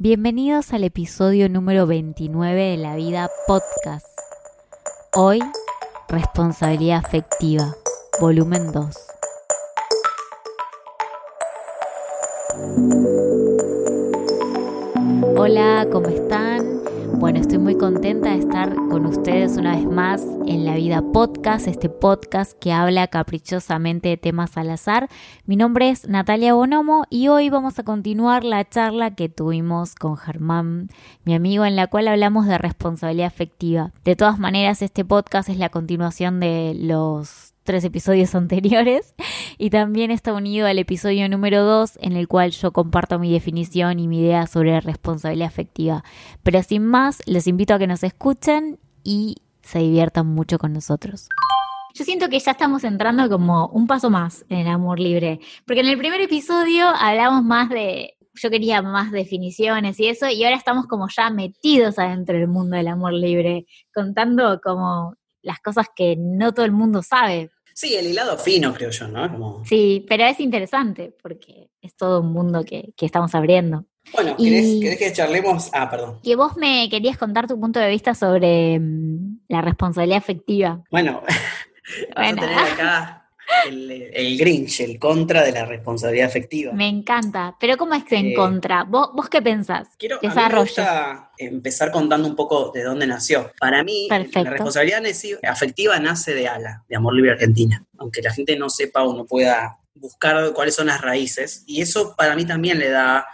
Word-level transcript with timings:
Bienvenidos 0.00 0.72
al 0.72 0.84
episodio 0.84 1.48
número 1.48 1.84
29 1.88 2.70
de 2.70 2.76
La 2.76 2.94
Vida 2.94 3.28
Podcast. 3.48 4.06
Hoy, 5.12 5.40
responsabilidad 6.06 7.02
afectiva, 7.04 7.74
volumen 8.20 8.70
2. 8.70 8.96
Hola, 15.36 15.88
¿cómo 15.90 16.06
están? 16.06 16.77
Bueno, 17.18 17.40
estoy 17.40 17.58
muy 17.58 17.76
contenta 17.76 18.30
de 18.30 18.38
estar 18.38 18.76
con 18.76 19.04
ustedes 19.04 19.56
una 19.56 19.74
vez 19.74 19.84
más 19.86 20.22
en 20.46 20.64
La 20.64 20.76
Vida 20.76 21.02
Podcast, 21.02 21.66
este 21.66 21.88
podcast 21.88 22.56
que 22.60 22.70
habla 22.72 23.08
caprichosamente 23.08 24.10
de 24.10 24.16
temas 24.16 24.56
al 24.56 24.70
azar. 24.70 25.08
Mi 25.44 25.56
nombre 25.56 25.90
es 25.90 26.06
Natalia 26.06 26.54
Bonomo 26.54 27.06
y 27.10 27.26
hoy 27.26 27.50
vamos 27.50 27.76
a 27.80 27.82
continuar 27.82 28.44
la 28.44 28.64
charla 28.68 29.16
que 29.16 29.28
tuvimos 29.28 29.96
con 29.96 30.16
Germán, 30.16 30.90
mi 31.24 31.34
amigo, 31.34 31.64
en 31.64 31.74
la 31.74 31.88
cual 31.88 32.06
hablamos 32.06 32.46
de 32.46 32.56
responsabilidad 32.56 33.26
afectiva. 33.26 33.92
De 34.04 34.14
todas 34.14 34.38
maneras, 34.38 34.80
este 34.80 35.04
podcast 35.04 35.48
es 35.48 35.58
la 35.58 35.70
continuación 35.70 36.38
de 36.38 36.76
los 36.78 37.52
tres 37.68 37.84
episodios 37.84 38.34
anteriores 38.34 39.14
y 39.58 39.68
también 39.68 40.10
está 40.10 40.32
unido 40.32 40.66
al 40.66 40.78
episodio 40.78 41.28
número 41.28 41.64
2 41.64 41.98
en 42.00 42.16
el 42.16 42.26
cual 42.26 42.50
yo 42.52 42.72
comparto 42.72 43.18
mi 43.18 43.30
definición 43.30 44.00
y 44.00 44.08
mi 44.08 44.20
idea 44.20 44.46
sobre 44.46 44.80
responsabilidad 44.80 45.48
afectiva. 45.48 46.02
Pero 46.42 46.62
sin 46.62 46.86
más, 46.86 47.20
les 47.26 47.46
invito 47.46 47.74
a 47.74 47.78
que 47.78 47.86
nos 47.86 48.02
escuchen 48.04 48.78
y 49.04 49.36
se 49.60 49.80
diviertan 49.80 50.28
mucho 50.28 50.58
con 50.58 50.72
nosotros. 50.72 51.28
Yo 51.92 52.04
siento 52.06 52.30
que 52.30 52.38
ya 52.38 52.52
estamos 52.52 52.84
entrando 52.84 53.28
como 53.28 53.66
un 53.66 53.86
paso 53.86 54.08
más 54.08 54.46
en 54.48 54.60
el 54.60 54.68
amor 54.68 54.98
libre, 54.98 55.40
porque 55.66 55.80
en 55.80 55.88
el 55.88 55.98
primer 55.98 56.22
episodio 56.22 56.88
hablamos 56.88 57.44
más 57.44 57.68
de, 57.68 58.14
yo 58.32 58.48
quería 58.48 58.80
más 58.80 59.10
definiciones 59.10 60.00
y 60.00 60.08
eso, 60.08 60.26
y 60.30 60.42
ahora 60.42 60.56
estamos 60.56 60.86
como 60.86 61.06
ya 61.14 61.28
metidos 61.28 61.98
adentro 61.98 62.38
del 62.38 62.48
mundo 62.48 62.76
del 62.76 62.88
amor 62.88 63.12
libre, 63.12 63.66
contando 63.92 64.58
como 64.62 65.16
las 65.42 65.60
cosas 65.60 65.86
que 65.94 66.16
no 66.16 66.52
todo 66.52 66.64
el 66.64 66.72
mundo 66.72 67.02
sabe, 67.02 67.50
Sí, 67.78 67.94
el 67.94 68.08
hilado 68.08 68.36
fino, 68.36 68.74
creo 68.74 68.90
yo, 68.90 69.06
¿no? 69.06 69.62
Sí, 69.64 70.04
pero 70.08 70.24
es 70.24 70.40
interesante 70.40 71.14
porque 71.22 71.70
es 71.80 71.94
todo 71.94 72.22
un 72.22 72.32
mundo 72.32 72.64
que, 72.64 72.92
estamos 73.00 73.36
abriendo. 73.36 73.84
Bueno, 74.12 74.36
¿querés, 74.36 74.98
que 74.98 75.12
charlemos? 75.12 75.70
Ah, 75.72 75.88
perdón. 75.88 76.18
Que 76.24 76.34
vos 76.34 76.56
me 76.56 76.88
querías 76.90 77.16
contar 77.16 77.46
tu 77.46 77.60
punto 77.60 77.78
de 77.78 77.88
vista 77.88 78.16
sobre 78.16 78.80
mm, 78.80 79.42
la 79.46 79.60
responsabilidad 79.60 80.18
afectiva. 80.18 80.82
Bueno, 80.90 81.22
bueno. 82.16 82.42
a 82.42 82.46
tener 82.46 82.58
acá 82.58 83.17
el, 83.66 84.38
Grinch, 84.38 84.80
el 84.80 84.98
contra 84.98 85.42
de 85.42 85.52
la 85.52 85.64
responsabilidad 85.64 86.26
afectiva. 86.26 86.72
Me 86.72 86.88
encanta. 86.88 87.56
Pero 87.58 87.76
¿cómo 87.76 87.94
es 87.94 88.04
que 88.04 88.16
en 88.16 88.26
eh, 88.28 88.34
contra? 88.34 88.84
¿Vos, 88.84 89.10
¿Vos 89.14 89.28
qué 89.28 89.42
pensás? 89.42 89.88
Quiero 89.98 90.18
a 90.22 91.30
empezar 91.38 91.90
contando 91.90 92.28
un 92.28 92.36
poco 92.36 92.70
de 92.72 92.82
dónde 92.82 93.06
nació. 93.06 93.50
Para 93.58 93.82
mí, 93.82 94.08
la 94.10 94.18
responsabilidad 94.18 95.02
afectiva 95.44 95.98
nace 95.98 96.34
de 96.34 96.48
ALA, 96.48 96.84
de 96.88 96.96
Amor 96.96 97.14
Libre 97.14 97.32
Argentina. 97.32 97.84
Aunque 97.98 98.22
la 98.22 98.32
gente 98.32 98.56
no 98.56 98.70
sepa 98.70 99.02
o 99.02 99.16
no 99.16 99.26
pueda 99.26 99.78
buscar 99.94 100.52
cuáles 100.52 100.74
son 100.74 100.86
las 100.86 101.00
raíces. 101.00 101.64
Y 101.66 101.82
eso 101.82 102.14
para 102.16 102.36
mí 102.36 102.44
también 102.44 102.78
le 102.78 102.90
da 102.90 103.26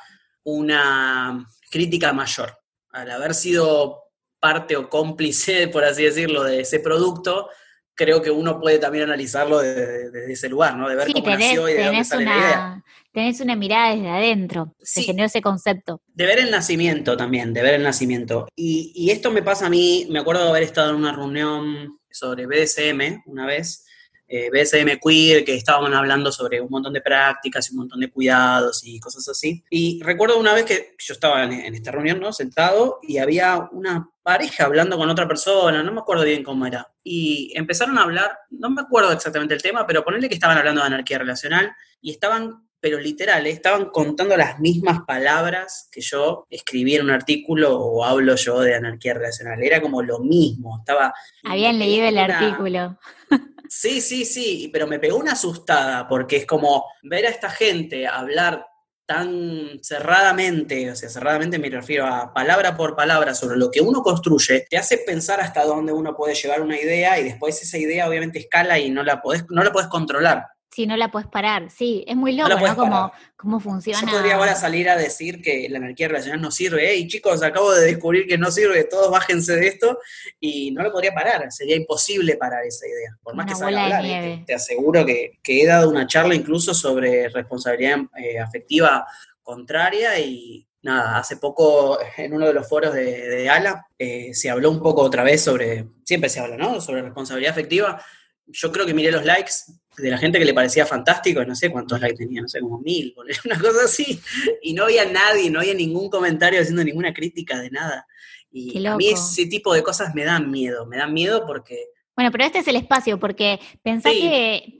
una 0.44 1.46
crítica 1.70 2.12
mayor. 2.12 2.58
Al 2.90 3.10
haber 3.10 3.34
sido 3.34 4.04
parte 4.38 4.76
o 4.76 4.88
cómplice, 4.88 5.68
por 5.72 5.84
así 5.84 6.04
decirlo, 6.04 6.44
de 6.44 6.60
ese 6.60 6.80
producto, 6.80 7.48
creo 7.94 8.22
que 8.22 8.30
uno 8.30 8.58
puede 8.60 8.78
también 8.78 9.04
analizarlo 9.04 9.58
desde, 9.58 10.32
ese 10.32 10.48
lugar, 10.48 10.76
¿no? 10.76 10.88
De 10.88 10.96
ver 10.96 11.12
cómo 11.12 11.26
nació 11.28 11.68
y 11.68 11.74
de 11.74 11.84
dónde 11.84 12.04
sale 12.04 12.24
una, 12.24 12.34
la 12.34 12.40
idea. 12.40 12.84
Tenés 13.12 13.40
una 13.40 13.56
mirada 13.56 13.94
desde 13.94 14.08
adentro, 14.08 14.74
se 14.80 15.02
generó 15.02 15.26
ese 15.26 15.40
concepto. 15.40 16.00
De 16.08 16.26
ver 16.26 16.40
el 16.40 16.50
nacimiento 16.50 17.16
también, 17.16 17.52
de 17.52 17.62
ver 17.62 17.74
el 17.74 17.82
nacimiento. 17.82 18.48
Y, 18.56 18.92
y, 18.94 19.10
esto 19.10 19.30
me 19.30 19.42
pasa 19.42 19.66
a 19.66 19.70
mí, 19.70 20.06
me 20.10 20.18
acuerdo 20.18 20.42
de 20.44 20.50
haber 20.50 20.64
estado 20.64 20.90
en 20.90 20.96
una 20.96 21.12
reunión 21.12 21.98
sobre 22.10 22.46
BDSM 22.46 23.22
una 23.26 23.46
vez, 23.46 23.84
eh, 24.26 24.50
BSM 24.50 24.98
Queer, 25.02 25.44
que 25.44 25.54
estaban 25.54 25.92
hablando 25.94 26.32
sobre 26.32 26.60
un 26.60 26.70
montón 26.70 26.92
de 26.92 27.00
prácticas 27.00 27.68
y 27.68 27.72
un 27.72 27.78
montón 27.78 28.00
de 28.00 28.10
cuidados 28.10 28.82
y 28.84 28.98
cosas 28.98 29.28
así. 29.28 29.62
Y 29.70 30.02
recuerdo 30.02 30.38
una 30.38 30.54
vez 30.54 30.64
que 30.64 30.94
yo 30.98 31.14
estaba 31.14 31.44
en, 31.44 31.74
esta 31.74 31.90
reunión, 31.90 32.20
¿no? 32.20 32.32
Sentado 32.32 32.98
y 33.02 33.18
había 33.18 33.68
una 33.72 34.10
pareja 34.22 34.64
hablando 34.64 34.96
con 34.96 35.10
otra 35.10 35.28
persona, 35.28 35.82
no 35.82 35.92
me 35.92 36.00
acuerdo 36.00 36.24
bien 36.24 36.42
cómo 36.42 36.66
era. 36.66 36.90
Y 37.02 37.52
empezaron 37.54 37.98
a 37.98 38.02
hablar, 38.02 38.38
no 38.50 38.70
me 38.70 38.80
acuerdo 38.80 39.12
exactamente 39.12 39.54
el 39.54 39.62
tema, 39.62 39.86
pero 39.86 40.04
ponerle 40.04 40.28
que 40.28 40.34
estaban 40.34 40.56
hablando 40.56 40.80
de 40.80 40.86
anarquía 40.86 41.18
relacional 41.18 41.72
y 42.00 42.10
estaban 42.10 42.64
pero 42.80 43.00
literal, 43.00 43.46
¿eh? 43.46 43.50
estaban 43.50 43.86
contando 43.86 44.36
las 44.36 44.60
mismas 44.60 45.06
palabras 45.06 45.88
que 45.90 46.02
yo 46.02 46.46
escribí 46.50 46.94
en 46.94 47.04
un 47.04 47.12
artículo 47.12 47.80
o 47.80 48.04
hablo 48.04 48.36
yo 48.36 48.60
de 48.60 48.74
anarquía 48.74 49.14
relacional. 49.14 49.62
Era 49.62 49.80
como 49.80 50.02
lo 50.02 50.18
mismo. 50.18 50.80
Estaba. 50.80 51.14
Habían 51.44 51.78
leído 51.78 52.06
el 52.06 52.18
artículo. 52.18 52.98
Sí, 53.76 54.00
sí, 54.00 54.24
sí, 54.24 54.70
pero 54.72 54.86
me 54.86 55.00
pegó 55.00 55.16
una 55.16 55.32
asustada 55.32 56.06
porque 56.06 56.36
es 56.36 56.46
como 56.46 56.84
ver 57.02 57.26
a 57.26 57.30
esta 57.30 57.50
gente 57.50 58.06
hablar 58.06 58.64
tan 59.04 59.80
cerradamente, 59.82 60.92
o 60.92 60.94
sea, 60.94 61.08
cerradamente 61.08 61.58
me 61.58 61.68
refiero 61.68 62.06
a 62.06 62.32
palabra 62.32 62.76
por 62.76 62.94
palabra 62.94 63.34
sobre 63.34 63.56
lo 63.56 63.72
que 63.72 63.80
uno 63.80 64.00
construye, 64.00 64.64
te 64.70 64.78
hace 64.78 64.98
pensar 64.98 65.40
hasta 65.40 65.64
dónde 65.64 65.92
uno 65.92 66.14
puede 66.14 66.36
llevar 66.36 66.62
una 66.62 66.80
idea 66.80 67.18
y 67.18 67.24
después 67.24 67.60
esa 67.60 67.76
idea 67.76 68.08
obviamente 68.08 68.38
escala 68.38 68.78
y 68.78 68.90
no 68.90 69.02
la 69.02 69.20
podés, 69.20 69.44
no 69.50 69.64
la 69.64 69.72
podés 69.72 69.88
controlar. 69.88 70.46
Sí, 70.74 70.88
no 70.88 70.96
la 70.96 71.12
puedes 71.12 71.28
parar. 71.28 71.70
Sí, 71.70 72.04
es 72.04 72.16
muy 72.16 72.32
loco, 72.32 72.58
¿no? 72.58 72.74
Como, 72.74 73.12
cómo 73.36 73.60
funciona. 73.60 74.00
Yo 74.00 74.08
podría 74.08 74.34
ahora 74.34 74.56
salir 74.56 74.88
a 74.88 74.96
decir 74.96 75.40
que 75.40 75.68
la 75.68 75.78
energía 75.78 76.08
relacional 76.08 76.40
no 76.40 76.50
sirve. 76.50 76.90
Hey, 76.90 77.06
chicos, 77.06 77.44
acabo 77.44 77.72
de 77.72 77.86
descubrir 77.86 78.26
que 78.26 78.36
no 78.36 78.50
sirve, 78.50 78.82
todos 78.82 79.08
bájense 79.08 79.54
de 79.54 79.68
esto. 79.68 80.00
Y 80.40 80.72
no 80.72 80.82
lo 80.82 80.90
podría 80.90 81.14
parar. 81.14 81.46
Sería 81.52 81.76
imposible 81.76 82.36
parar 82.36 82.64
esa 82.66 82.88
idea. 82.88 83.16
Por 83.22 83.36
más 83.36 83.46
que 83.46 83.54
salga 83.54 83.84
hablar. 83.84 84.04
¿eh? 84.04 84.42
Te, 84.44 84.52
aseguro 84.52 85.06
que, 85.06 85.38
he 85.44 85.64
dado 85.64 85.88
una 85.88 86.08
charla 86.08 86.34
incluso 86.34 86.74
sobre 86.74 87.28
responsabilidad 87.28 87.98
eh, 88.16 88.40
afectiva 88.40 89.06
contraria 89.44 90.18
y 90.18 90.66
nada, 90.82 91.18
hace 91.18 91.36
poco 91.36 92.00
en 92.16 92.32
uno 92.34 92.48
de 92.48 92.52
los 92.52 92.68
foros 92.68 92.92
de, 92.92 93.48
ALA 93.48 93.86
eh, 93.96 94.34
se 94.34 94.50
habló 94.50 94.72
un 94.72 94.82
poco 94.82 95.02
otra 95.02 95.22
vez 95.22 95.40
sobre, 95.40 95.86
siempre 96.02 96.28
se 96.28 96.40
habla, 96.40 96.56
¿no? 96.56 96.80
Sobre 96.80 97.00
responsabilidad 97.02 97.52
afectiva. 97.52 98.04
Yo 98.46 98.72
creo 98.72 98.84
que 98.84 98.92
miré 98.92 99.12
los 99.12 99.24
likes 99.24 99.52
de 99.96 100.10
la 100.10 100.18
gente 100.18 100.38
que 100.38 100.44
le 100.44 100.54
parecía 100.54 100.86
fantástico, 100.86 101.44
no 101.44 101.54
sé 101.54 101.70
cuántos 101.70 102.00
likes 102.00 102.16
tenía, 102.16 102.42
no 102.42 102.48
sé, 102.48 102.60
como 102.60 102.78
mil, 102.80 103.14
una 103.44 103.58
cosa 103.58 103.84
así, 103.84 104.20
y 104.62 104.72
no 104.72 104.84
había 104.84 105.04
nadie, 105.04 105.50
no 105.50 105.60
había 105.60 105.74
ningún 105.74 106.08
comentario 106.08 106.60
haciendo 106.60 106.84
ninguna 106.84 107.12
crítica 107.12 107.60
de 107.60 107.70
nada. 107.70 108.06
Y 108.50 108.86
a 108.86 108.96
mí 108.96 109.08
ese 109.08 109.46
tipo 109.46 109.74
de 109.74 109.82
cosas 109.82 110.14
me 110.14 110.24
dan 110.24 110.50
miedo, 110.50 110.86
me 110.86 110.96
dan 110.96 111.12
miedo 111.12 111.44
porque 111.44 111.88
bueno, 112.16 112.30
pero 112.30 112.44
este 112.44 112.60
es 112.60 112.68
el 112.68 112.76
espacio, 112.76 113.18
porque 113.18 113.58
pensá 113.82 114.10
que, 114.10 114.76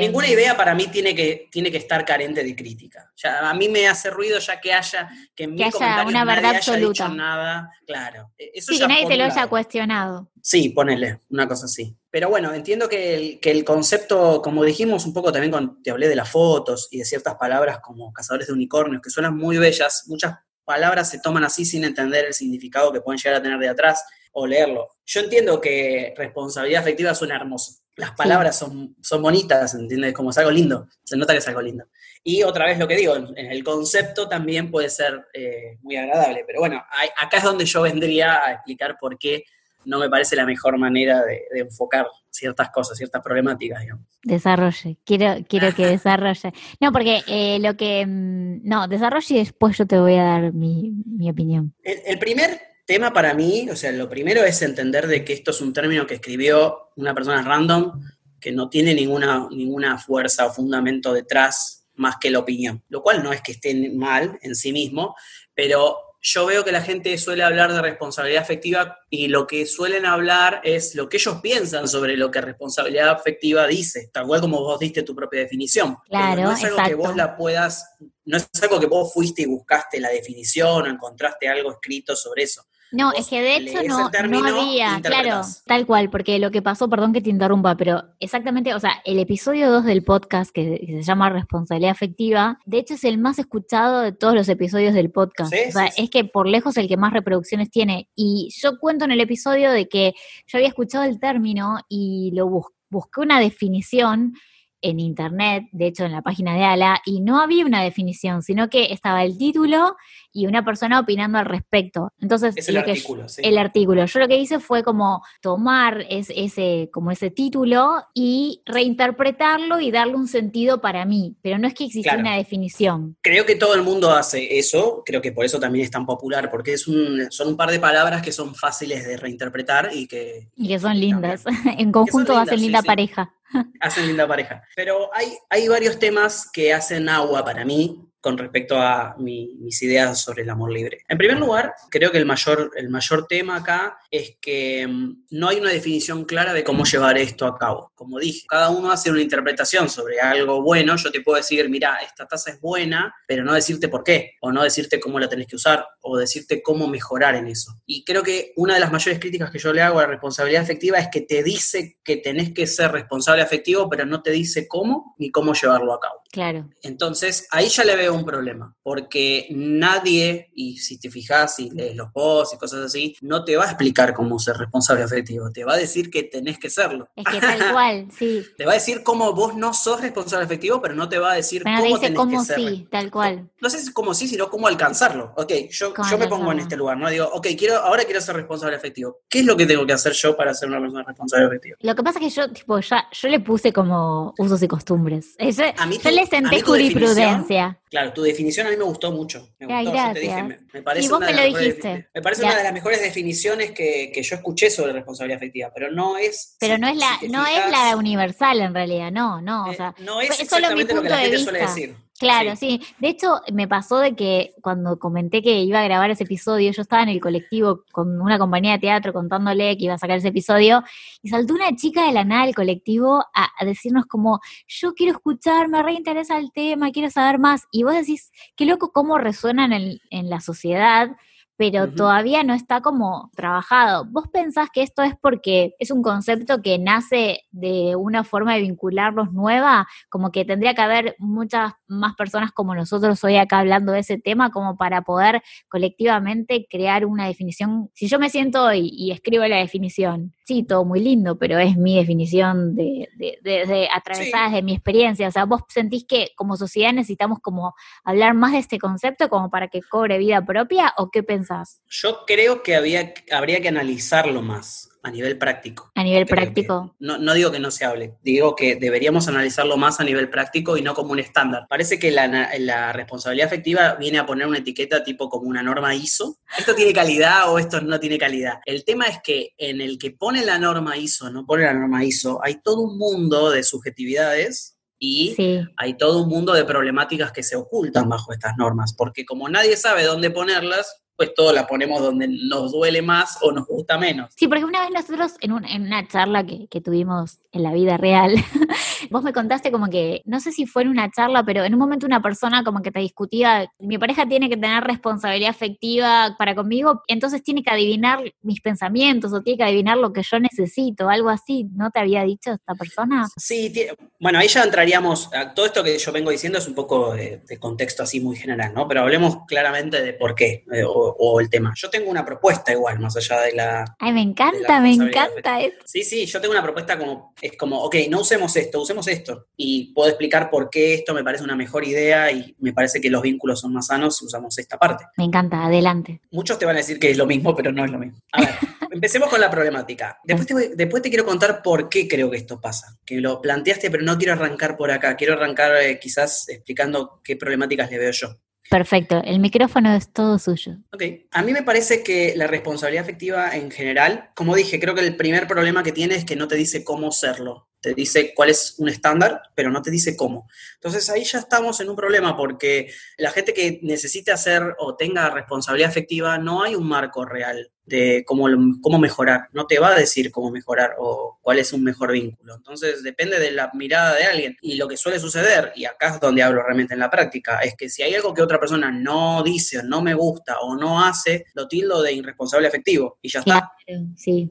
Ninguna 0.00 0.28
idea 0.28 0.56
para 0.56 0.74
mí 0.74 0.88
tiene 0.88 1.14
que, 1.14 1.48
tiene 1.50 1.70
que 1.70 1.76
estar 1.76 2.04
carente 2.04 2.42
de 2.42 2.56
crítica. 2.56 3.12
Ya, 3.16 3.48
a 3.48 3.54
mí 3.54 3.68
me 3.68 3.86
hace 3.86 4.10
ruido 4.10 4.40
ya 4.40 4.60
que 4.60 4.72
haya, 4.72 5.08
que 5.36 5.44
en 5.44 5.56
que 5.56 5.64
haya 5.64 6.04
una 6.04 6.24
verdad 6.24 6.56
absoluta. 6.56 7.08
nada. 7.08 7.70
Claro. 7.86 8.32
E, 8.36 8.50
eso 8.54 8.72
sí, 8.72 8.80
que 8.80 8.88
nadie 8.88 9.06
te 9.06 9.16
lo 9.16 9.24
haya 9.24 9.46
cuestionado. 9.46 10.32
Sí, 10.42 10.70
ponele, 10.70 11.20
una 11.30 11.46
cosa 11.46 11.66
así. 11.66 11.94
Pero 12.14 12.28
bueno, 12.28 12.54
entiendo 12.54 12.88
que 12.88 13.16
el, 13.16 13.40
que 13.40 13.50
el 13.50 13.64
concepto, 13.64 14.40
como 14.40 14.62
dijimos 14.62 15.04
un 15.04 15.12
poco 15.12 15.32
también 15.32 15.50
cuando 15.50 15.78
te 15.82 15.90
hablé 15.90 16.06
de 16.06 16.14
las 16.14 16.30
fotos 16.30 16.86
y 16.92 16.98
de 16.98 17.04
ciertas 17.04 17.34
palabras 17.34 17.80
como 17.80 18.12
cazadores 18.12 18.46
de 18.46 18.52
unicornios, 18.52 19.02
que 19.02 19.10
suenan 19.10 19.36
muy 19.36 19.58
bellas, 19.58 20.04
muchas 20.06 20.36
palabras 20.64 21.10
se 21.10 21.18
toman 21.18 21.42
así 21.42 21.64
sin 21.64 21.82
entender 21.82 22.26
el 22.26 22.32
significado 22.32 22.92
que 22.92 23.00
pueden 23.00 23.18
llegar 23.18 23.40
a 23.40 23.42
tener 23.42 23.58
de 23.58 23.68
atrás 23.68 24.04
o 24.30 24.46
leerlo. 24.46 24.90
Yo 25.04 25.22
entiendo 25.22 25.60
que 25.60 26.14
responsabilidad 26.16 26.82
afectiva 26.82 27.16
suena 27.16 27.34
hermoso. 27.34 27.80
Las 27.96 28.12
palabras 28.12 28.56
son, 28.56 28.94
son 29.02 29.20
bonitas, 29.20 29.74
¿entiendes? 29.74 30.14
Como 30.14 30.30
es 30.30 30.38
algo 30.38 30.52
lindo. 30.52 30.86
Se 31.02 31.16
nota 31.16 31.32
que 31.32 31.40
es 31.40 31.48
algo 31.48 31.62
lindo. 31.62 31.84
Y 32.22 32.44
otra 32.44 32.66
vez 32.66 32.78
lo 32.78 32.86
que 32.86 32.96
digo, 32.96 33.16
el 33.16 33.64
concepto 33.64 34.28
también 34.28 34.70
puede 34.70 34.88
ser 34.88 35.26
eh, 35.34 35.78
muy 35.82 35.96
agradable. 35.96 36.44
Pero 36.46 36.60
bueno, 36.60 36.80
acá 37.18 37.38
es 37.38 37.42
donde 37.42 37.64
yo 37.64 37.82
vendría 37.82 38.44
a 38.44 38.52
explicar 38.52 38.98
por 39.00 39.18
qué 39.18 39.44
no 39.84 39.98
me 39.98 40.08
parece 40.08 40.36
la 40.36 40.46
mejor 40.46 40.78
manera 40.78 41.22
de, 41.24 41.44
enfocar 41.54 42.06
ciertas 42.30 42.70
cosas, 42.70 42.98
ciertas 42.98 43.22
problemáticas, 43.22 43.80
digamos. 43.80 44.06
Desarrolle, 44.22 44.98
quiero, 45.04 45.36
quiero 45.48 45.74
que 45.74 45.86
desarrolle. 45.86 46.52
No, 46.80 46.92
porque 46.92 47.22
eh, 47.26 47.58
lo 47.60 47.76
que... 47.76 48.04
Mm, 48.06 48.60
no, 48.64 48.88
desarrolle 48.88 49.34
y 49.34 49.38
después 49.38 49.76
yo 49.78 49.86
te 49.86 49.98
voy 49.98 50.14
a 50.14 50.24
dar 50.24 50.52
mi, 50.52 50.92
opinión. 51.28 51.74
el 51.82 52.18
primer 52.18 52.60
tema 52.86 53.12
para 53.12 53.34
mí, 53.34 53.68
o 53.70 53.76
sea, 53.76 53.92
lo 53.92 54.08
primero 54.08 54.42
es 54.44 54.60
entender 54.62 55.06
de 55.06 55.24
que 55.24 55.32
esto 55.32 55.50
es 55.50 55.60
un 55.60 55.72
término 55.72 56.06
que 56.06 56.14
escribió 56.14 56.90
una 56.96 57.14
persona 57.14 57.42
random 57.42 58.00
que 58.40 58.52
no 58.52 58.68
tiene 58.68 58.94
ninguna, 58.94 59.48
ninguna 59.50 59.98
fuerza 59.98 60.46
o 60.46 60.52
fundamento 60.52 61.12
detrás 61.14 61.86
más 61.94 62.16
que 62.20 62.30
la 62.30 62.40
opinión, 62.40 62.82
lo 62.88 63.02
cual 63.02 63.22
no 63.22 63.32
es 63.32 63.40
que 63.40 63.52
esté 63.52 63.90
mal 63.90 64.38
en 64.42 64.54
sí 64.54 64.72
mismo, 64.72 65.14
pero 65.54 65.96
yo 66.26 66.46
veo 66.46 66.64
que 66.64 66.72
la 66.72 66.80
gente 66.80 67.16
suele 67.18 67.42
hablar 67.42 67.70
de 67.70 67.82
responsabilidad 67.82 68.42
afectiva 68.42 68.98
y 69.10 69.28
lo 69.28 69.46
que 69.46 69.66
suelen 69.66 70.06
hablar 70.06 70.62
es 70.64 70.94
lo 70.94 71.06
que 71.06 71.18
ellos 71.18 71.40
piensan 71.42 71.86
sobre 71.86 72.16
lo 72.16 72.30
que 72.30 72.40
responsabilidad 72.40 73.10
afectiva 73.10 73.66
dice, 73.66 74.08
tal 74.10 74.26
cual 74.26 74.40
como 74.40 74.60
vos 74.60 74.78
diste 74.78 75.02
tu 75.02 75.14
propia 75.14 75.40
definición. 75.40 75.98
Claro, 76.08 76.44
no 76.44 76.52
es 76.52 76.64
algo 76.64 76.78
que 76.82 76.94
vos 76.94 77.14
la 77.14 77.36
puedas 77.36 77.84
no 78.26 78.38
es 78.38 78.48
algo 78.62 78.80
que 78.80 78.86
vos 78.86 79.12
fuiste 79.12 79.42
y 79.42 79.46
buscaste 79.46 80.00
la 80.00 80.08
definición 80.08 80.86
o 80.86 80.86
encontraste 80.86 81.48
algo 81.48 81.72
escrito 81.72 82.16
sobre 82.16 82.44
eso. 82.44 82.66
No, 82.94 83.12
es 83.12 83.28
que 83.28 83.42
de 83.42 83.56
hecho 83.56 83.82
no, 83.88 84.08
no 84.28 84.46
había, 84.46 85.00
claro, 85.02 85.42
tal 85.66 85.84
cual, 85.84 86.10
porque 86.10 86.38
lo 86.38 86.50
que 86.50 86.62
pasó, 86.62 86.88
perdón 86.88 87.12
que 87.12 87.20
te 87.20 87.30
interrumpa, 87.30 87.76
pero 87.76 88.04
exactamente, 88.20 88.72
o 88.72 88.80
sea, 88.80 89.02
el 89.04 89.18
episodio 89.18 89.70
2 89.70 89.84
del 89.84 90.04
podcast 90.04 90.52
que, 90.52 90.84
se 90.86 91.02
llama 91.02 91.28
Responsabilidad 91.28 91.90
Afectiva, 91.90 92.58
de 92.64 92.78
hecho 92.78 92.94
es 92.94 93.04
el 93.04 93.18
más 93.18 93.38
escuchado 93.38 94.00
de 94.00 94.12
todos 94.12 94.34
los 94.34 94.48
episodios 94.48 94.94
del 94.94 95.10
podcast. 95.10 95.52
o 95.52 95.72
sea, 95.72 95.86
es 95.96 96.08
que 96.08 96.24
por 96.24 96.46
lejos 96.46 96.76
el 96.76 96.86
que 96.86 96.96
más 96.96 97.12
reproducciones 97.12 97.70
tiene. 97.70 98.08
Y 98.14 98.52
yo 98.56 98.78
cuento 98.78 99.04
en 99.04 99.10
el 99.10 99.20
episodio 99.20 99.72
de 99.72 99.88
que 99.88 100.14
yo 100.46 100.58
había 100.58 100.68
escuchado 100.68 101.04
el 101.04 101.18
término 101.18 101.78
y 101.88 102.30
lo 102.34 102.48
busqué 102.90 103.20
una 103.20 103.40
definición 103.40 104.34
en 104.84 105.00
internet, 105.00 105.64
de 105.72 105.86
hecho 105.86 106.04
en 106.04 106.12
la 106.12 106.22
página 106.22 106.54
de 106.54 106.62
ALA, 106.62 107.00
y 107.06 107.20
no 107.20 107.40
había 107.40 107.64
una 107.64 107.82
definición, 107.82 108.42
sino 108.42 108.68
que 108.68 108.92
estaba 108.92 109.24
el 109.24 109.38
título 109.38 109.96
y 110.30 110.46
una 110.46 110.64
persona 110.64 111.00
opinando 111.00 111.38
al 111.38 111.46
respecto. 111.46 112.12
Entonces, 112.20 112.54
es 112.56 112.68
el 112.68 112.76
artículo, 112.76 113.26
El 113.38 113.56
artículo. 113.56 114.04
Yo 114.04 114.20
lo 114.20 114.28
que 114.28 114.36
hice 114.36 114.60
fue 114.60 114.82
como 114.82 115.22
tomar 115.40 116.04
ese, 116.10 116.90
como 116.92 117.10
ese 117.12 117.30
título 117.30 118.02
y 118.12 118.60
reinterpretarlo 118.66 119.80
y 119.80 119.90
darle 119.90 120.16
un 120.16 120.28
sentido 120.28 120.80
para 120.80 121.04
mí, 121.06 121.36
pero 121.40 121.56
no 121.58 121.66
es 121.66 121.74
que 121.74 121.84
exista 121.84 122.16
una 122.16 122.36
definición. 122.36 123.16
Creo 123.22 123.46
que 123.46 123.56
todo 123.56 123.74
el 123.74 123.82
mundo 123.82 124.10
hace 124.10 124.58
eso, 124.58 125.02
creo 125.06 125.22
que 125.22 125.32
por 125.32 125.44
eso 125.44 125.58
también 125.58 125.84
es 125.84 125.90
tan 125.90 126.04
popular, 126.04 126.50
porque 126.50 126.74
es 126.74 126.86
un, 126.88 127.30
son 127.30 127.48
un 127.48 127.56
par 127.56 127.70
de 127.70 127.80
palabras 127.80 128.20
que 128.20 128.32
son 128.32 128.54
fáciles 128.54 129.06
de 129.06 129.16
reinterpretar 129.16 129.90
y 129.94 130.06
que... 130.06 130.50
Y 130.56 130.68
que 130.68 130.78
son 130.78 130.98
lindas. 130.98 131.44
en 131.78 131.90
conjunto 131.92 132.36
hacen 132.36 132.60
linda 132.60 132.82
pareja. 132.82 133.32
Hacen 133.80 134.06
linda 134.06 134.26
pareja. 134.26 134.62
Pero 134.76 135.10
hay, 135.14 135.36
hay 135.50 135.68
varios 135.68 135.98
temas 135.98 136.48
que 136.52 136.72
hacen 136.72 137.08
agua 137.08 137.44
para 137.44 137.64
mí 137.64 138.13
con 138.24 138.38
respecto 138.38 138.80
a 138.80 139.16
mis 139.18 139.82
ideas 139.82 140.18
sobre 140.18 140.44
el 140.44 140.48
amor 140.48 140.72
libre. 140.72 141.04
En 141.06 141.18
primer 141.18 141.38
lugar, 141.38 141.74
creo 141.90 142.10
que 142.10 142.16
el 142.16 142.24
mayor, 142.24 142.70
el 142.74 142.88
mayor 142.88 143.26
tema 143.26 143.56
acá 143.56 143.98
es 144.10 144.38
que 144.40 144.86
mm, 144.88 145.26
no 145.32 145.48
hay 145.48 145.58
una 145.58 145.68
definición 145.68 146.24
clara 146.24 146.54
de 146.54 146.64
cómo 146.64 146.86
llevar 146.86 147.18
esto 147.18 147.44
a 147.46 147.58
cabo. 147.58 147.92
Como 147.94 148.18
dije, 148.18 148.46
cada 148.48 148.70
uno 148.70 148.90
hace 148.90 149.10
una 149.10 149.20
interpretación 149.20 149.90
sobre 149.90 150.20
algo 150.20 150.62
bueno. 150.62 150.96
Yo 150.96 151.12
te 151.12 151.20
puedo 151.20 151.36
decir, 151.36 151.68
mira, 151.68 151.98
esta 152.02 152.26
taza 152.26 152.52
es 152.52 152.60
buena, 152.62 153.14
pero 153.26 153.44
no 153.44 153.52
decirte 153.52 153.88
por 153.88 154.02
qué, 154.02 154.36
o 154.40 154.50
no 154.50 154.62
decirte 154.62 154.98
cómo 154.98 155.18
la 155.18 155.28
tenés 155.28 155.46
que 155.46 155.56
usar, 155.56 155.86
o 156.00 156.16
decirte 156.16 156.62
cómo 156.62 156.86
mejorar 156.86 157.34
en 157.34 157.48
eso. 157.48 157.78
Y 157.84 158.06
creo 158.06 158.22
que 158.22 158.54
una 158.56 158.72
de 158.72 158.80
las 158.80 158.90
mayores 158.90 159.20
críticas 159.20 159.50
que 159.50 159.58
yo 159.58 159.70
le 159.70 159.82
hago 159.82 159.98
a 159.98 160.04
la 160.04 160.08
responsabilidad 160.08 160.62
afectiva 160.62 160.98
es 160.98 161.08
que 161.12 161.20
te 161.20 161.42
dice 161.42 161.98
que 162.02 162.16
tenés 162.16 162.54
que 162.54 162.66
ser 162.66 162.90
responsable 162.90 163.42
afectivo, 163.42 163.90
pero 163.90 164.06
no 164.06 164.22
te 164.22 164.30
dice 164.30 164.66
cómo 164.66 165.14
ni 165.18 165.30
cómo 165.30 165.52
llevarlo 165.52 165.92
a 165.92 166.00
cabo. 166.00 166.22
Claro. 166.32 166.70
Entonces, 166.82 167.46
ahí 167.50 167.68
ya 167.68 167.84
le 167.84 167.96
veo 167.96 168.13
un 168.14 168.24
problema, 168.24 168.74
porque 168.82 169.46
nadie, 169.50 170.50
y 170.54 170.78
si 170.78 170.98
te 170.98 171.10
fijas 171.10 171.58
y 171.58 171.70
lees 171.70 171.96
los 171.96 172.10
posts 172.12 172.54
y 172.54 172.58
cosas 172.58 172.84
así, 172.86 173.16
no 173.20 173.44
te 173.44 173.56
va 173.56 173.64
a 173.64 173.68
explicar 173.68 174.14
cómo 174.14 174.38
ser 174.38 174.56
responsable 174.56 175.04
afectivo, 175.04 175.50
te 175.50 175.64
va 175.64 175.74
a 175.74 175.76
decir 175.76 176.10
que 176.10 176.24
tenés 176.24 176.58
que 176.58 176.70
serlo. 176.70 177.08
Es 177.16 177.24
que 177.24 177.40
tal 177.40 177.72
cual, 177.72 178.08
sí. 178.18 178.44
Te 178.56 178.64
va 178.64 178.72
a 178.72 178.74
decir 178.74 179.02
cómo 179.02 179.32
vos 179.32 179.56
no 179.56 179.74
sos 179.74 180.00
responsable 180.00 180.44
afectivo, 180.44 180.80
pero 180.80 180.94
no 180.94 181.08
te 181.08 181.18
va 181.18 181.32
a 181.32 181.34
decir 181.36 181.62
cómo 181.62 182.00
tenés 182.00 182.28
que 182.30 182.44
ser. 182.44 182.56
sí, 182.56 182.88
tal 182.90 183.10
cual. 183.10 183.50
No 183.60 183.70
sé 183.70 183.80
si 183.80 183.92
cómo 183.92 184.14
sí, 184.14 184.28
sino 184.28 184.50
cómo 184.50 184.66
alcanzarlo. 184.66 185.32
Ok, 185.36 185.52
yo, 185.70 185.92
yo 186.10 186.18
me 186.18 186.28
pongo 186.28 186.52
en 186.52 186.60
este 186.60 186.76
lugar, 186.76 186.96
¿no? 186.96 187.08
Digo, 187.08 187.28
ok, 187.32 187.48
quiero, 187.56 187.76
ahora 187.78 188.04
quiero 188.04 188.20
ser 188.20 188.36
responsable 188.36 188.76
afectivo. 188.76 189.18
¿Qué 189.28 189.40
es 189.40 189.44
lo 189.46 189.56
que 189.56 189.66
tengo 189.66 189.86
que 189.86 189.92
hacer 189.92 190.12
yo 190.12 190.36
para 190.36 190.54
ser 190.54 190.68
una 190.68 190.80
persona 190.80 191.02
responsable 191.02 191.46
afectiva? 191.46 191.76
Lo 191.80 191.94
que 191.94 192.02
pasa 192.02 192.18
es 192.18 192.24
que 192.24 192.30
yo, 192.30 192.50
tipo, 192.52 192.78
ya, 192.80 193.08
yo 193.10 193.28
le 193.28 193.40
puse 193.40 193.72
como 193.72 194.34
usos 194.38 194.62
y 194.62 194.68
costumbres. 194.68 195.36
a 195.76 195.86
mí 195.86 195.98
yo 196.02 196.10
le 196.10 196.26
senté 196.26 196.62
jurisprudencia. 196.62 197.80
Claro, 197.94 198.12
tu 198.12 198.22
definición 198.22 198.66
a 198.66 198.70
mí 198.70 198.76
me 198.76 198.82
gustó 198.82 199.12
mucho. 199.12 199.54
Me 199.56 199.66
gustó, 199.84 200.12
te 200.14 200.18
dije, 200.18 200.42
me, 200.42 200.82
parece, 200.82 201.14
una, 201.14 201.28
de 201.28 201.44
dijiste. 201.44 202.08
me 202.12 202.22
parece 202.22 202.42
una 202.42 202.56
de 202.56 202.64
las 202.64 202.72
mejores 202.72 203.00
definiciones 203.00 203.70
que, 203.70 204.10
que, 204.12 204.20
yo 204.20 204.34
escuché 204.34 204.68
sobre 204.68 204.92
responsabilidad 204.92 205.36
afectiva, 205.36 205.70
pero 205.72 205.92
no 205.92 206.18
es. 206.18 206.56
Pero 206.58 206.76
no 206.76 206.88
es 206.88 206.96
la, 206.96 207.20
no 207.30 207.46
es 207.46 207.70
la 207.70 207.94
universal 207.96 208.60
en 208.62 208.74
realidad, 208.74 209.12
no, 209.12 209.40
no. 209.40 209.66
o 209.66 209.72
eh, 209.72 209.76
sea, 209.76 209.94
no 210.00 210.20
es 210.20 210.40
exactamente 210.40 210.92
lo 210.92 211.02
que 211.02 211.08
la 211.08 211.18
gente 211.18 211.38
suele 211.38 211.60
decir. 211.60 211.94
Claro, 212.20 212.54
sí. 212.54 212.80
De 213.00 213.08
hecho, 213.08 213.40
me 213.52 213.66
pasó 213.66 213.98
de 213.98 214.14
que 214.14 214.54
cuando 214.62 215.00
comenté 215.00 215.42
que 215.42 215.60
iba 215.62 215.80
a 215.80 215.84
grabar 215.84 216.10
ese 216.10 216.22
episodio, 216.22 216.70
yo 216.70 216.82
estaba 216.82 217.02
en 217.02 217.08
el 217.08 217.20
colectivo 217.20 217.84
con 217.90 218.20
una 218.20 218.38
compañía 218.38 218.72
de 218.72 218.78
teatro 218.78 219.12
contándole 219.12 219.76
que 219.76 219.86
iba 219.86 219.94
a 219.94 219.98
sacar 219.98 220.18
ese 220.18 220.28
episodio, 220.28 220.84
y 221.22 221.28
saltó 221.30 221.54
una 221.54 221.74
chica 221.74 222.06
de 222.06 222.12
la 222.12 222.24
nada 222.24 222.46
del 222.46 222.54
colectivo 222.54 223.24
a, 223.34 223.64
decirnos 223.64 224.06
como, 224.06 224.40
yo 224.68 224.94
quiero 224.94 225.12
escuchar, 225.12 225.68
me 225.68 225.82
reinteresa 225.82 226.38
el 226.38 226.52
tema, 226.52 226.92
quiero 226.92 227.10
saber 227.10 227.40
más. 227.40 227.64
Y 227.72 227.82
vos 227.82 227.94
decís, 227.94 228.30
qué 228.54 228.64
loco 228.64 228.92
cómo 228.92 229.18
resuena 229.18 229.64
en, 229.64 229.98
en 230.10 230.30
la 230.30 230.40
sociedad 230.40 231.16
pero 231.56 231.92
todavía 231.92 232.42
no 232.42 232.52
está 232.52 232.80
como 232.80 233.30
trabajado. 233.36 234.04
¿Vos 234.06 234.24
pensás 234.32 234.68
que 234.72 234.82
esto 234.82 235.02
es 235.02 235.14
porque 235.20 235.74
es 235.78 235.90
un 235.92 236.02
concepto 236.02 236.62
que 236.62 236.78
nace 236.78 237.42
de 237.52 237.94
una 237.94 238.24
forma 238.24 238.54
de 238.54 238.62
vincularlos 238.62 239.32
nueva? 239.32 239.86
Como 240.08 240.32
que 240.32 240.44
tendría 240.44 240.74
que 240.74 240.82
haber 240.82 241.16
muchas 241.18 241.72
más 241.86 242.14
personas 242.16 242.50
como 242.50 242.74
nosotros 242.74 243.22
hoy 243.22 243.36
acá 243.36 243.60
hablando 243.60 243.92
de 243.92 244.00
ese 244.00 244.18
tema, 244.18 244.50
como 244.50 244.76
para 244.76 245.02
poder 245.02 245.42
colectivamente 245.68 246.66
crear 246.68 247.06
una 247.06 247.26
definición. 247.26 247.90
Si 247.94 248.08
yo 248.08 248.18
me 248.18 248.30
siento 248.30 248.64
hoy 248.64 248.90
y 248.92 249.12
escribo 249.12 249.44
la 249.46 249.58
definición, 249.58 250.34
sí, 250.44 250.64
todo 250.64 250.84
muy 250.84 251.00
lindo, 251.00 251.38
pero 251.38 251.58
es 251.58 251.76
mi 251.76 251.96
definición 251.96 252.74
de, 252.74 253.08
de, 253.16 253.38
de, 253.42 253.88
atravesada 253.94 254.50
de 254.50 254.62
mi 254.62 254.72
experiencia. 254.72 255.28
O 255.28 255.30
sea, 255.30 255.44
vos 255.44 255.62
sentís 255.68 256.04
que 256.04 256.30
como 256.36 256.56
sociedad 256.56 256.92
necesitamos 256.92 257.38
como 257.40 257.74
hablar 258.02 258.34
más 258.34 258.52
de 258.52 258.58
este 258.58 258.78
concepto 258.78 259.28
como 259.28 259.50
para 259.50 259.68
que 259.68 259.80
cobre 259.82 260.18
vida 260.18 260.44
propia 260.44 260.92
o 260.96 261.10
qué 261.10 261.22
pensás? 261.22 261.43
Yo 261.88 262.24
creo 262.26 262.62
que 262.62 262.76
había, 262.76 263.14
habría 263.30 263.60
que 263.60 263.68
analizarlo 263.68 264.42
más 264.42 264.88
a 265.04 265.10
nivel 265.10 265.36
práctico. 265.36 265.92
A 265.94 266.02
nivel 266.02 266.24
práctico. 266.24 266.96
no, 266.98 267.34
digo 267.34 267.52
que 267.52 267.60
no 267.60 267.70
se 267.70 267.84
hable, 267.84 268.14
digo 268.22 268.56
que 268.56 268.76
deberíamos 268.76 269.28
analizarlo 269.28 269.76
más 269.76 270.00
a 270.00 270.04
nivel 270.04 270.30
práctico 270.30 270.78
y 270.78 270.82
no 270.82 270.94
como 270.94 271.12
un 271.12 271.18
estándar. 271.18 271.66
Parece 271.68 271.98
que 271.98 272.10
la, 272.10 272.92
responsabilidad 272.92 273.46
afectiva 273.46 273.96
viene 273.96 274.18
a 274.18 274.26
poner 274.26 274.46
una 274.46 274.58
etiqueta 274.58 275.04
tipo 275.04 275.28
como 275.28 275.46
una 275.46 275.62
norma 275.62 275.94
ISO. 275.94 276.38
Esto 276.58 276.74
tiene 276.74 276.94
calidad 276.94 277.52
o 277.52 277.58
esto 277.58 277.82
no 277.82 278.00
tiene 278.00 278.16
calidad. 278.18 278.60
El 278.64 278.84
tema 278.84 279.06
es 279.06 279.18
que 279.22 279.50
en 279.58 279.82
el 279.82 279.98
que 279.98 280.10
pone 280.10 280.44
la 280.44 280.58
norma 280.58 280.96
ISO, 280.96 281.28
no 281.30 281.44
pone 281.44 281.64
la 281.64 281.74
norma 281.74 282.02
ISO, 282.02 282.40
hay 282.42 282.62
todo 282.62 282.80
un 282.80 282.96
mundo 282.96 283.50
de 283.50 283.62
subjetividades 283.62 284.78
y 284.98 285.36
hay 285.76 285.98
todo 285.98 286.22
un 286.22 286.30
mundo 286.30 286.54
de 286.54 286.64
problemáticas 286.64 287.30
que 287.30 287.42
se 287.42 287.56
ocultan 287.56 288.08
bajo 288.08 288.32
estas 288.32 288.56
normas, 288.56 288.94
porque 288.96 289.26
como 289.26 289.48
nadie 289.50 289.76
sabe 289.76 290.04
dónde 290.04 290.30
ponerlas, 290.30 291.03
pues 291.16 291.34
todo 291.34 291.52
la 291.52 291.66
ponemos 291.66 292.00
donde 292.00 292.28
nos 292.28 292.72
duele 292.72 293.02
más 293.02 293.38
o 293.42 293.52
nos 293.52 293.66
gusta 293.66 293.98
menos. 293.98 294.30
Sí, 294.36 294.48
porque 294.48 294.64
una 294.64 294.80
vez 294.80 294.90
nosotros 294.90 295.34
en, 295.40 295.52
una 295.52 296.06
charla 296.08 296.44
que, 296.44 296.66
que, 296.68 296.80
tuvimos 296.80 297.38
en 297.52 297.62
la 297.62 297.72
vida 297.72 297.96
real, 297.96 298.34
vos 299.10 299.22
me 299.22 299.32
contaste 299.32 299.70
como 299.70 299.88
que, 299.88 300.22
no 300.24 300.40
sé 300.40 300.52
si 300.52 300.66
fue 300.66 300.82
en 300.82 300.88
una 300.88 301.10
charla, 301.10 301.44
pero 301.44 301.64
en 301.64 301.72
un 301.72 301.78
momento 301.78 302.06
una 302.06 302.22
persona 302.22 302.64
como 302.64 302.82
que 302.82 302.90
te 302.90 303.00
discutía, 303.00 303.70
mi 303.78 303.98
pareja 303.98 304.26
tiene 304.26 304.48
que 304.48 304.56
tener 304.56 304.82
responsabilidad 304.84 305.50
afectiva 305.50 306.34
para 306.38 306.54
conmigo, 306.54 307.02
entonces 307.06 307.42
tiene 307.42 307.62
que 307.62 307.70
adivinar 307.70 308.20
mis 308.42 308.60
pensamientos 308.60 309.32
o 309.32 309.40
tiene 309.40 309.58
que 309.58 309.64
adivinar 309.64 309.98
lo 309.98 310.12
que 310.12 310.22
yo 310.22 310.38
necesito, 310.40 311.08
algo 311.08 311.28
así, 311.28 311.68
¿no 311.74 311.90
te 311.90 312.00
había 312.00 312.24
dicho 312.24 312.52
esta 312.52 312.74
persona? 312.74 313.28
Sí, 313.36 313.72
bueno, 314.18 314.38
ahí 314.38 314.48
ya 314.48 314.62
entraríamos, 314.62 315.30
todo 315.54 315.66
esto 315.66 315.84
que 315.84 315.98
yo 315.98 316.12
vengo 316.12 316.30
diciendo 316.30 316.58
es 316.58 316.66
un 316.66 316.74
poco 316.74 317.14
de, 317.14 317.42
contexto 317.60 318.02
así 318.02 318.20
muy 318.20 318.36
general, 318.36 318.74
¿no? 318.74 318.86
Pero 318.88 319.02
hablemos 319.02 319.38
claramente 319.46 320.02
de 320.02 320.12
por 320.12 320.34
qué. 320.34 320.64
Eh, 320.72 320.84
o, 320.84 321.03
el 321.40 321.50
tema. 321.50 321.72
Yo 321.76 321.90
tengo 321.90 322.10
una 322.10 322.24
propuesta 322.24 322.72
igual, 322.72 322.98
más 323.00 323.16
allá 323.16 323.40
de 323.42 323.52
la... 323.52 323.84
Ay, 323.98 324.12
me 324.12 324.22
encanta, 324.22 324.80
me 324.80 324.92
encanta 324.92 325.60
esto. 325.60 325.84
Sí, 325.84 326.02
sí, 326.02 326.26
yo 326.26 326.40
tengo 326.40 326.52
una 326.52 326.62
propuesta 326.62 326.98
como, 326.98 327.34
es 327.40 327.56
como, 327.56 327.82
ok, 327.82 327.96
no 328.08 328.20
usemos 328.20 328.54
esto, 328.56 328.80
usemos 328.80 329.06
esto. 329.08 329.46
Y 329.56 329.92
puedo 329.92 330.08
explicar 330.08 330.50
por 330.50 330.70
qué 330.70 330.94
esto 330.94 331.14
me 331.14 331.24
parece 331.24 331.44
una 331.44 331.56
mejor 331.56 331.84
idea 331.84 332.30
y 332.30 332.54
me 332.58 332.72
parece 332.72 333.00
que 333.00 333.10
los 333.10 333.22
vínculos 333.22 333.60
son 333.60 333.72
más 333.72 333.86
sanos 333.86 334.16
si 334.16 334.26
usamos 334.26 334.56
esta 334.58 334.78
parte. 334.78 335.04
Me 335.16 335.24
encanta, 335.24 335.64
adelante. 335.64 336.20
Muchos 336.30 336.58
te 336.58 336.66
van 336.66 336.76
a 336.76 336.78
decir 336.78 336.98
que 336.98 337.10
es 337.10 337.16
lo 337.16 337.26
mismo, 337.26 337.54
pero 337.54 337.72
no 337.72 337.84
es 337.84 337.90
lo 337.90 337.98
mismo. 337.98 338.18
A 338.32 338.40
ver, 338.40 338.50
empecemos 338.90 339.28
con 339.28 339.40
la 339.40 339.50
problemática. 339.50 340.18
Después 340.24 340.46
te, 340.46 340.76
después 340.76 341.02
te 341.02 341.08
quiero 341.08 341.24
contar 341.24 341.62
por 341.62 341.88
qué 341.88 342.08
creo 342.08 342.30
que 342.30 342.36
esto 342.36 342.60
pasa. 342.60 342.98
Que 343.04 343.20
lo 343.20 343.40
planteaste, 343.40 343.90
pero 343.90 344.02
no 344.02 344.16
quiero 344.16 344.34
arrancar 344.34 344.76
por 344.76 344.90
acá. 344.90 345.16
Quiero 345.16 345.34
arrancar 345.34 345.76
eh, 345.82 345.98
quizás 345.98 346.48
explicando 346.48 347.20
qué 347.22 347.36
problemáticas 347.36 347.90
le 347.90 347.98
veo 347.98 348.12
yo. 348.12 348.38
Perfecto, 348.74 349.22
el 349.24 349.38
micrófono 349.38 349.94
es 349.94 350.12
todo 350.12 350.36
suyo. 350.36 350.72
Ok, 350.92 351.04
a 351.30 351.42
mí 351.42 351.52
me 351.52 351.62
parece 351.62 352.02
que 352.02 352.34
la 352.34 352.48
responsabilidad 352.48 353.04
afectiva 353.04 353.54
en 353.54 353.70
general, 353.70 354.30
como 354.34 354.56
dije, 354.56 354.80
creo 354.80 354.96
que 354.96 355.00
el 355.02 355.14
primer 355.14 355.46
problema 355.46 355.84
que 355.84 355.92
tiene 355.92 356.16
es 356.16 356.24
que 356.24 356.34
no 356.34 356.48
te 356.48 356.56
dice 356.56 356.82
cómo 356.82 357.12
serlo 357.12 357.68
te 357.84 357.92
dice 357.92 358.32
cuál 358.34 358.48
es 358.48 358.76
un 358.78 358.88
estándar, 358.88 359.42
pero 359.54 359.70
no 359.70 359.82
te 359.82 359.90
dice 359.90 360.16
cómo. 360.16 360.48
Entonces 360.76 361.10
ahí 361.10 361.22
ya 361.22 361.38
estamos 361.38 361.78
en 361.80 361.90
un 361.90 361.96
problema 361.96 362.34
porque 362.34 362.90
la 363.18 363.30
gente 363.30 363.52
que 363.52 363.78
necesite 363.82 364.32
hacer 364.32 364.74
o 364.78 364.96
tenga 364.96 365.28
responsabilidad 365.28 365.90
afectiva, 365.90 366.38
no 366.38 366.62
hay 366.62 366.74
un 366.74 366.88
marco 366.88 367.26
real 367.26 367.70
de 367.86 368.24
cómo, 368.26 368.46
cómo 368.80 368.98
mejorar, 368.98 369.48
no 369.52 369.66
te 369.66 369.78
va 369.78 369.88
a 369.88 369.98
decir 369.98 370.30
cómo 370.30 370.50
mejorar 370.50 370.94
o 370.98 371.38
cuál 371.42 371.58
es 371.58 371.72
un 371.72 371.84
mejor 371.84 372.12
vínculo. 372.12 372.54
Entonces 372.54 373.02
depende 373.02 373.38
de 373.38 373.50
la 373.50 373.70
mirada 373.74 374.14
de 374.14 374.24
alguien. 374.24 374.56
Y 374.62 374.76
lo 374.76 374.88
que 374.88 374.96
suele 374.96 375.18
suceder, 375.18 375.72
y 375.76 375.84
acá 375.84 376.14
es 376.14 376.20
donde 376.20 376.42
hablo 376.42 376.62
realmente 376.62 376.94
en 376.94 377.00
la 377.00 377.10
práctica, 377.10 377.58
es 377.60 377.74
que 377.76 377.88
si 377.88 378.02
hay 378.02 378.14
algo 378.14 378.32
que 378.32 378.42
otra 378.42 378.58
persona 378.58 378.90
no 378.90 379.42
dice, 379.42 379.78
o 379.78 379.82
no 379.82 380.00
me 380.00 380.14
gusta 380.14 380.60
o 380.60 380.76
no 380.76 381.04
hace, 381.04 381.46
lo 381.54 381.68
tildo 381.68 382.02
de 382.02 382.12
irresponsable 382.12 382.68
afectivo 382.68 383.18
y 383.20 383.28
ya 383.28 383.40
está. 383.40 383.72